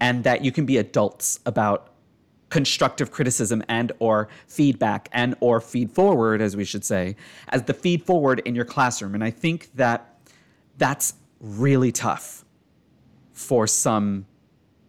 and 0.00 0.24
that 0.24 0.44
you 0.44 0.50
can 0.52 0.66
be 0.66 0.76
adults 0.78 1.40
about 1.46 1.88
constructive 2.48 3.10
criticism 3.12 3.62
and 3.68 3.92
or 4.00 4.28
feedback 4.46 5.08
and 5.12 5.36
or 5.40 5.60
feed 5.60 5.90
forward 5.90 6.40
as 6.42 6.56
we 6.56 6.64
should 6.64 6.84
say 6.84 7.14
as 7.50 7.62
the 7.64 7.74
feed 7.74 8.02
forward 8.04 8.40
in 8.44 8.56
your 8.56 8.64
classroom 8.64 9.14
and 9.14 9.22
i 9.22 9.30
think 9.30 9.68
that 9.76 10.18
that's 10.78 11.14
really 11.40 11.92
tough 11.92 12.44
for 13.32 13.66
some 13.68 14.26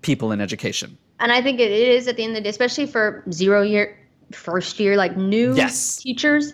people 0.01 0.31
in 0.31 0.41
education 0.41 0.97
And 1.19 1.31
I 1.31 1.39
think 1.43 1.59
it 1.59 1.69
is 1.71 2.07
at 2.07 2.17
the 2.17 2.23
end 2.23 2.31
of 2.31 2.37
the 2.37 2.41
day, 2.41 2.49
especially 2.49 2.87
for 2.87 3.23
zero 3.31 3.61
year, 3.61 3.95
first 4.33 4.79
year, 4.79 4.97
like 4.97 5.15
new 5.15 5.53
Yes. 5.55 5.97
teachers 5.97 6.53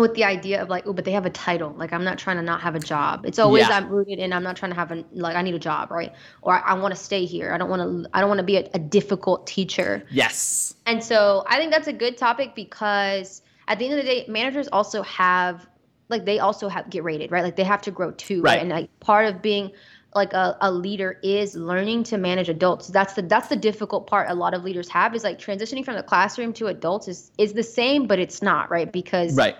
with 0.00 0.14
the 0.14 0.24
idea 0.24 0.62
of 0.62 0.68
like, 0.68 0.86
oh, 0.86 0.92
but 0.92 1.04
they 1.04 1.12
have 1.12 1.26
a 1.26 1.30
title. 1.30 1.70
Like, 1.76 1.92
I'm 1.92 2.04
not 2.04 2.18
trying 2.18 2.36
to 2.36 2.42
not 2.42 2.60
have 2.60 2.74
a 2.74 2.80
job. 2.80 3.24
It's 3.24 3.38
always 3.38 3.68
Yeah. 3.68 3.76
I'm 3.76 3.88
rooted 3.88 4.18
in, 4.18 4.32
I'm 4.32 4.42
not 4.42 4.56
trying 4.56 4.72
to 4.72 4.76
have 4.76 4.90
a, 4.90 5.04
like, 5.12 5.36
I 5.36 5.42
need 5.42 5.54
a 5.54 5.58
job, 5.58 5.90
right? 5.90 6.12
Or 6.42 6.54
I, 6.54 6.72
I 6.72 6.74
want 6.74 6.94
to 6.94 7.00
stay 7.00 7.24
here. 7.24 7.52
I 7.52 7.58
don't 7.58 7.70
want 7.70 7.82
to, 7.82 8.10
I 8.12 8.20
don't 8.20 8.28
want 8.28 8.38
to 8.38 8.44
be 8.44 8.56
a, 8.56 8.68
a 8.74 8.78
difficult 8.78 9.46
teacher. 9.46 10.04
yes 10.10 10.74
And 10.86 11.02
so 11.02 11.44
I 11.48 11.56
think 11.58 11.72
that's 11.72 11.88
a 11.88 11.92
good 11.92 12.16
topic 12.16 12.54
because 12.54 13.42
at 13.68 13.78
the 13.78 13.84
end 13.86 13.94
of 13.94 14.04
the 14.04 14.10
day, 14.10 14.24
managers 14.28 14.68
also 14.68 15.02
have 15.02 15.66
like 16.08 16.24
they 16.24 16.40
also 16.40 16.68
have 16.68 16.90
get 16.90 17.04
rated, 17.04 17.30
right? 17.30 17.44
Like 17.44 17.56
they 17.56 17.64
have 17.64 17.82
to 17.82 17.90
grow 17.90 18.10
too. 18.10 18.42
Right. 18.42 18.60
And 18.60 18.68
like 18.68 18.90
part 19.00 19.26
of 19.26 19.40
being 19.40 19.70
like 20.14 20.32
a, 20.32 20.56
a 20.60 20.72
leader 20.72 21.18
is 21.22 21.54
learning 21.54 22.02
to 22.04 22.18
manage 22.18 22.48
adults. 22.48 22.88
That's 22.88 23.14
the 23.14 23.22
that's 23.22 23.48
the 23.48 23.56
difficult 23.56 24.08
part 24.08 24.28
a 24.28 24.34
lot 24.34 24.54
of 24.54 24.64
leaders 24.64 24.88
have 24.88 25.14
is 25.14 25.22
like 25.22 25.38
transitioning 25.38 25.84
from 25.84 25.94
the 25.94 26.02
classroom 26.02 26.52
to 26.54 26.66
adults 26.66 27.06
is 27.06 27.30
is 27.38 27.52
the 27.52 27.62
same, 27.62 28.06
but 28.06 28.18
it's 28.18 28.42
not, 28.42 28.70
right? 28.70 28.90
Because 28.90 29.36
right 29.36 29.56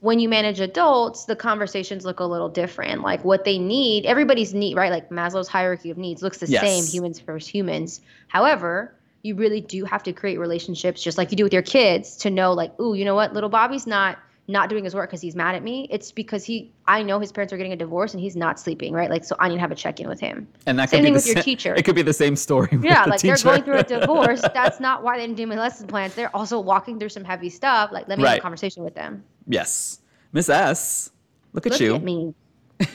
when 0.00 0.20
you 0.20 0.28
manage 0.28 0.60
adults, 0.60 1.24
the 1.24 1.34
conversations 1.34 2.04
look 2.04 2.20
a 2.20 2.24
little 2.24 2.48
different. 2.48 3.02
Like 3.02 3.24
what 3.24 3.44
they 3.44 3.58
need, 3.58 4.06
everybody's 4.06 4.54
need, 4.54 4.76
right? 4.76 4.92
Like 4.92 5.08
Maslow's 5.10 5.48
hierarchy 5.48 5.90
of 5.90 5.98
needs 5.98 6.22
looks 6.22 6.38
the 6.38 6.46
Yes. 6.46 6.60
same, 6.62 6.86
humans 6.86 7.18
versus 7.20 7.48
humans. 7.48 8.00
However, 8.28 8.94
you 9.22 9.34
really 9.34 9.60
do 9.60 9.84
have 9.84 10.02
to 10.04 10.12
create 10.12 10.38
relationships 10.38 11.02
just 11.02 11.18
like 11.18 11.30
you 11.32 11.36
do 11.36 11.42
with 11.42 11.52
your 11.52 11.62
kids 11.62 12.16
to 12.18 12.30
know 12.30 12.52
like, 12.52 12.78
ooh, 12.80 12.94
you 12.94 13.04
know 13.04 13.16
what? 13.16 13.32
Little 13.34 13.50
Bobby's 13.50 13.86
not 13.86 14.18
not 14.50 14.70
doing 14.70 14.82
his 14.82 14.94
work 14.94 15.10
because 15.10 15.20
he's 15.20 15.36
mad 15.36 15.54
at 15.54 15.62
me. 15.62 15.86
It's 15.90 16.10
because 16.10 16.42
he 16.44 16.72
I 16.86 17.02
know 17.02 17.18
his 17.18 17.30
parents 17.32 17.52
are 17.52 17.58
getting 17.58 17.72
a 17.72 17.76
divorce 17.76 18.14
and 18.14 18.20
he's 18.22 18.34
not 18.36 18.58
sleeping, 18.58 18.94
right? 18.94 19.10
Like 19.10 19.24
so 19.24 19.36
I 19.40 19.48
need 19.48 19.56
to 19.56 19.60
have 19.60 19.72
a 19.72 19.74
check-in 19.74 20.08
with 20.08 20.20
him. 20.20 20.48
and 20.66 20.78
that 20.78 20.88
Same 20.88 20.98
could 21.00 21.02
be 21.02 21.06
thing 21.08 21.14
with 21.14 21.26
your 21.26 21.42
teacher. 21.42 21.74
it 21.74 21.84
could 21.84 21.96
be 21.96 22.00
the 22.02 22.14
same 22.14 22.34
story 22.36 22.68
Yeah, 22.80 23.04
the 23.04 23.10
like 23.10 23.20
they're 23.20 23.36
going 23.36 23.62
through 23.64 23.78
a 23.80 23.82
divorce. 23.82 24.40
That's 24.54 24.78
not 24.80 25.02
why 25.02 25.18
they 25.18 25.26
didn't 25.26 25.36
do 25.36 25.46
my 25.46 25.56
lesson 25.56 25.86
plans. 25.88 26.14
They're 26.14 26.34
also 26.34 26.60
walking 26.60 26.98
through 26.98 27.10
some 27.10 27.24
heavy 27.24 27.50
stuff. 27.50 27.90
Like 27.92 28.08
let 28.08 28.18
me 28.18 28.24
have 28.24 28.38
a 28.38 28.40
conversation 28.40 28.84
with 28.84 28.94
them. 28.94 29.22
Yes 29.48 30.00
miss 30.32 30.48
s 30.48 31.10
look 31.52 31.66
at 31.66 31.72
Look 31.72 31.80
you 31.80 31.92
Look 31.92 32.02
at 32.02 32.04
me. 32.04 32.34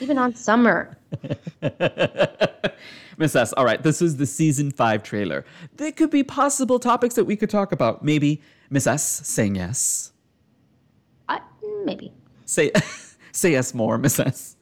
Even 0.00 0.18
on 0.18 0.34
summer. 0.34 0.96
Miss 3.18 3.36
S, 3.36 3.52
all 3.52 3.64
right, 3.64 3.82
this 3.82 4.02
is 4.02 4.16
the 4.16 4.26
season 4.26 4.70
five 4.70 5.02
trailer. 5.02 5.44
There 5.76 5.92
could 5.92 6.10
be 6.10 6.22
possible 6.22 6.78
topics 6.78 7.14
that 7.14 7.24
we 7.24 7.36
could 7.36 7.50
talk 7.50 7.72
about. 7.72 8.04
Maybe 8.04 8.42
Miss 8.70 8.86
S 8.86 9.02
saying 9.02 9.56
yes. 9.56 10.12
I, 11.28 11.40
maybe. 11.84 12.12
Say 12.44 12.72
say 13.32 13.52
yes 13.52 13.74
more, 13.74 13.98
Miss 13.98 14.18
S. 14.18 14.56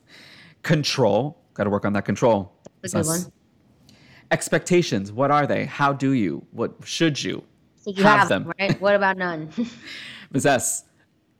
Control. 0.62 1.38
Gotta 1.54 1.70
work 1.70 1.84
on 1.84 1.92
that 1.94 2.04
control. 2.04 2.52
That's 2.82 2.94
a 2.94 2.98
good 2.98 3.06
S. 3.06 3.24
one. 3.24 3.32
Expectations. 4.30 5.12
What 5.12 5.30
are 5.30 5.46
they? 5.46 5.64
How 5.66 5.92
do 5.92 6.12
you? 6.12 6.44
What 6.50 6.74
should 6.84 7.22
you? 7.22 7.42
So 7.76 7.90
you 7.90 8.02
Have 8.02 8.20
have, 8.20 8.28
them, 8.28 8.52
right? 8.58 8.80
What 8.80 8.94
about 8.94 9.16
none? 9.16 9.50
Miss 10.32 10.46
S. 10.46 10.84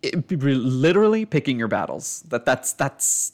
it- 0.03 0.31
literally 0.31 1.25
picking 1.25 1.59
your 1.59 1.69
battles. 1.69 2.23
That 2.29 2.45
that's 2.45 2.73
that's 2.73 3.33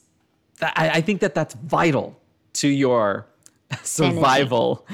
that, 0.59 0.73
I, 0.75 0.89
I 0.89 1.01
think 1.01 1.21
that 1.21 1.33
that's 1.33 1.53
vital 1.55 2.19
to 2.53 2.67
your 2.67 3.27
survival. 3.83 4.85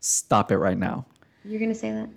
Stop 0.00 0.50
it 0.50 0.58
right 0.58 0.78
now. 0.78 1.06
You're 1.44 1.60
gonna 1.60 1.74
say 1.74 1.90
that? 1.92 2.08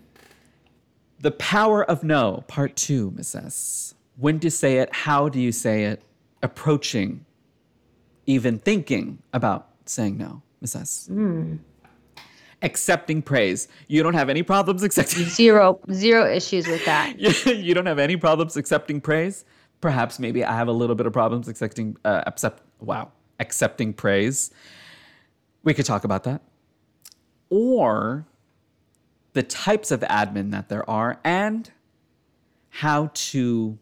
The 1.20 1.32
power 1.32 1.84
of 1.84 2.04
no, 2.04 2.44
part 2.48 2.76
two, 2.76 3.12
Miss 3.16 3.34
S. 3.36 3.96
When 4.18 4.40
to 4.42 4.52
say 4.52 4.78
it, 4.78 4.94
how 4.94 5.30
do 5.30 5.40
you 5.40 5.52
say 5.52 5.86
it, 5.86 6.02
approaching, 6.44 7.26
even 8.26 8.60
thinking 8.60 9.20
about 9.34 9.70
saying 9.86 10.18
no, 10.18 10.42
Miss 10.62 10.76
S. 10.76 11.08
Hmm. 11.08 11.56
Accepting 12.66 13.22
praise. 13.22 13.68
You 13.88 14.02
don't 14.04 14.16
have 14.16 14.28
any 14.28 14.44
problems 14.44 14.82
accepting 14.82 15.24
Zero, 15.26 15.80
zero 15.92 16.30
issues 16.30 16.68
with 16.68 16.84
that. 16.86 17.18
you 17.46 17.74
don't 17.76 17.86
have 17.86 18.00
any 18.00 18.18
problems 18.18 18.58
accepting 18.58 19.00
praise. 19.00 19.46
Perhaps 19.82 20.20
maybe 20.20 20.44
I 20.44 20.54
have 20.54 20.68
a 20.68 20.72
little 20.72 20.96
bit 20.96 21.06
of 21.06 21.14
problems 21.14 21.48
accepting 21.48 21.96
uh, 22.04 22.24
accept 22.26 22.64
wow, 22.80 23.12
accepting 23.40 23.94
praise. 23.94 24.50
We 25.64 25.76
could 25.76 25.86
talk 25.86 26.04
about 26.04 26.24
that. 26.24 26.42
Or 27.52 28.26
the 29.34 29.44
types 29.44 29.92
of 29.92 30.00
admin 30.02 30.50
that 30.52 30.70
there 30.70 30.90
are 30.90 31.20
and 31.24 31.70
how 32.70 33.12
to 33.14 33.78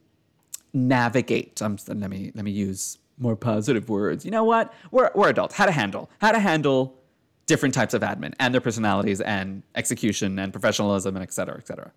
navigate. 0.74 1.62
Um, 1.62 1.78
let 1.88 2.10
me 2.10 2.32
let 2.36 2.44
me 2.44 2.52
use 2.52 2.98
more 3.18 3.36
positive 3.36 3.88
words. 3.88 4.26
You 4.26 4.32
know 4.32 4.44
what? 4.44 4.74
We're 4.92 5.10
we're 5.16 5.30
adults. 5.30 5.56
How 5.56 5.66
to 5.66 5.72
handle 5.72 6.10
how 6.20 6.34
to 6.34 6.40
handle 6.40 7.00
different 7.46 7.74
types 7.74 7.94
of 7.94 8.02
admin 8.02 8.34
and 8.40 8.54
their 8.54 8.62
personalities 8.62 9.22
and 9.22 9.64
execution 9.76 10.40
and 10.40 10.54
professionalism 10.54 11.16
and 11.16 11.24
et 11.24 11.34
cetera, 11.34 11.58
et 11.58 11.68
cetera. 11.68 11.92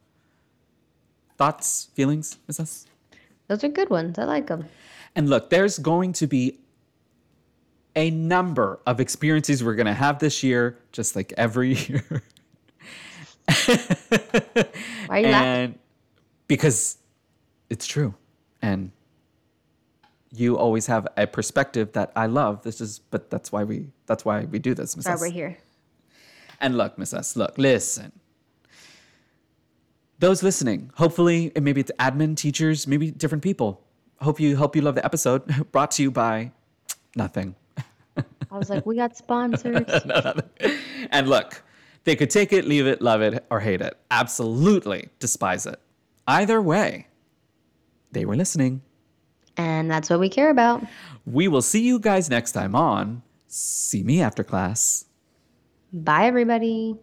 Thoughts, 1.37 1.91
feelings, 1.95 2.39
Miss 2.49 2.59
S? 2.59 2.87
Those 3.49 3.63
are 3.63 3.69
good 3.69 3.91
ones. 3.91 4.19
I 4.19 4.25
like 4.25 4.47
them. 4.47 4.67
And 5.15 5.31
look, 5.31 5.51
there's 5.51 5.79
going 5.79 6.13
to 6.15 6.27
be 6.27 6.59
a 7.95 8.11
number 8.11 8.81
of 8.87 9.01
experiences 9.01 9.63
we're 9.63 9.75
going 9.75 9.87
to 9.87 9.95
have 9.95 10.19
this 10.19 10.43
year, 10.43 10.79
just 10.93 11.17
like 11.17 11.33
every 11.37 11.75
year. 11.89 12.23
Why 13.67 14.67
are 15.09 15.19
you 15.21 15.29
laughing? 15.29 15.79
because 16.49 16.99
it's 17.71 17.87
true. 17.87 18.15
And 18.63 18.93
you 20.39 20.57
always 20.59 20.87
have 20.87 21.07
a 21.17 21.27
perspective 21.27 21.93
that 21.93 22.13
I 22.17 22.27
love. 22.27 22.63
This 22.63 22.81
is, 22.81 22.99
but 22.99 23.31
that's 23.31 23.53
why 23.53 23.65
we, 23.65 23.89
that's 24.07 24.25
why 24.25 24.45
we 24.45 24.59
do 24.59 24.75
this, 24.75 24.97
Miss 24.97 25.07
Why 25.07 25.13
S. 25.13 25.21
we're 25.21 25.31
here. 25.31 25.59
And 26.61 26.77
look, 26.77 26.99
Miss 26.99 27.13
S, 27.13 27.37
look, 27.37 27.57
listen. 27.59 28.13
Those 30.19 30.43
listening, 30.43 30.91
hopefully, 30.95 31.53
and 31.55 31.65
maybe 31.65 31.81
it's 31.81 31.93
admin, 31.99 32.37
teachers, 32.37 32.87
maybe 32.87 33.11
different 33.11 33.45
people. 33.45 33.83
Hope 34.21 34.41
you 34.41 34.57
hope 34.57 34.75
you 34.75 34.81
love 34.81 34.95
the 34.95 35.05
episode. 35.05 35.43
Brought 35.73 35.91
to 35.93 36.03
you 36.03 36.11
by 36.11 36.53
nothing. 37.15 37.55
I 38.51 38.57
was 38.57 38.71
like, 38.71 38.87
we 38.87 38.97
got 38.97 39.17
sponsors. 39.17 39.85
And 41.11 41.29
look, 41.29 41.63
they 42.05 42.17
could 42.17 42.31
take 42.31 42.53
it, 42.53 42.65
leave 42.65 42.87
it, 42.87 43.01
love 43.01 43.21
it, 43.21 43.45
or 43.51 43.61
hate 43.61 43.81
it. 43.81 43.97
Absolutely 44.11 45.09
despise 45.19 45.67
it. 45.67 45.79
Either 46.27 46.61
way, 46.61 47.07
they 48.13 48.25
were 48.25 48.35
listening. 48.35 48.83
And 49.57 49.91
that's 49.91 50.11
what 50.11 50.21
we 50.21 50.29
care 50.29 50.51
about. 50.51 50.83
We 51.25 51.49
will 51.49 51.63
see 51.63 51.83
you 51.83 51.99
guys 51.99 52.31
next 52.31 52.53
time 52.53 52.75
on 52.75 53.23
See 53.49 54.03
Me 54.03 54.21
After 54.23 54.45
Class. 54.45 55.07
Bye, 55.93 56.27
everybody. 56.27 56.97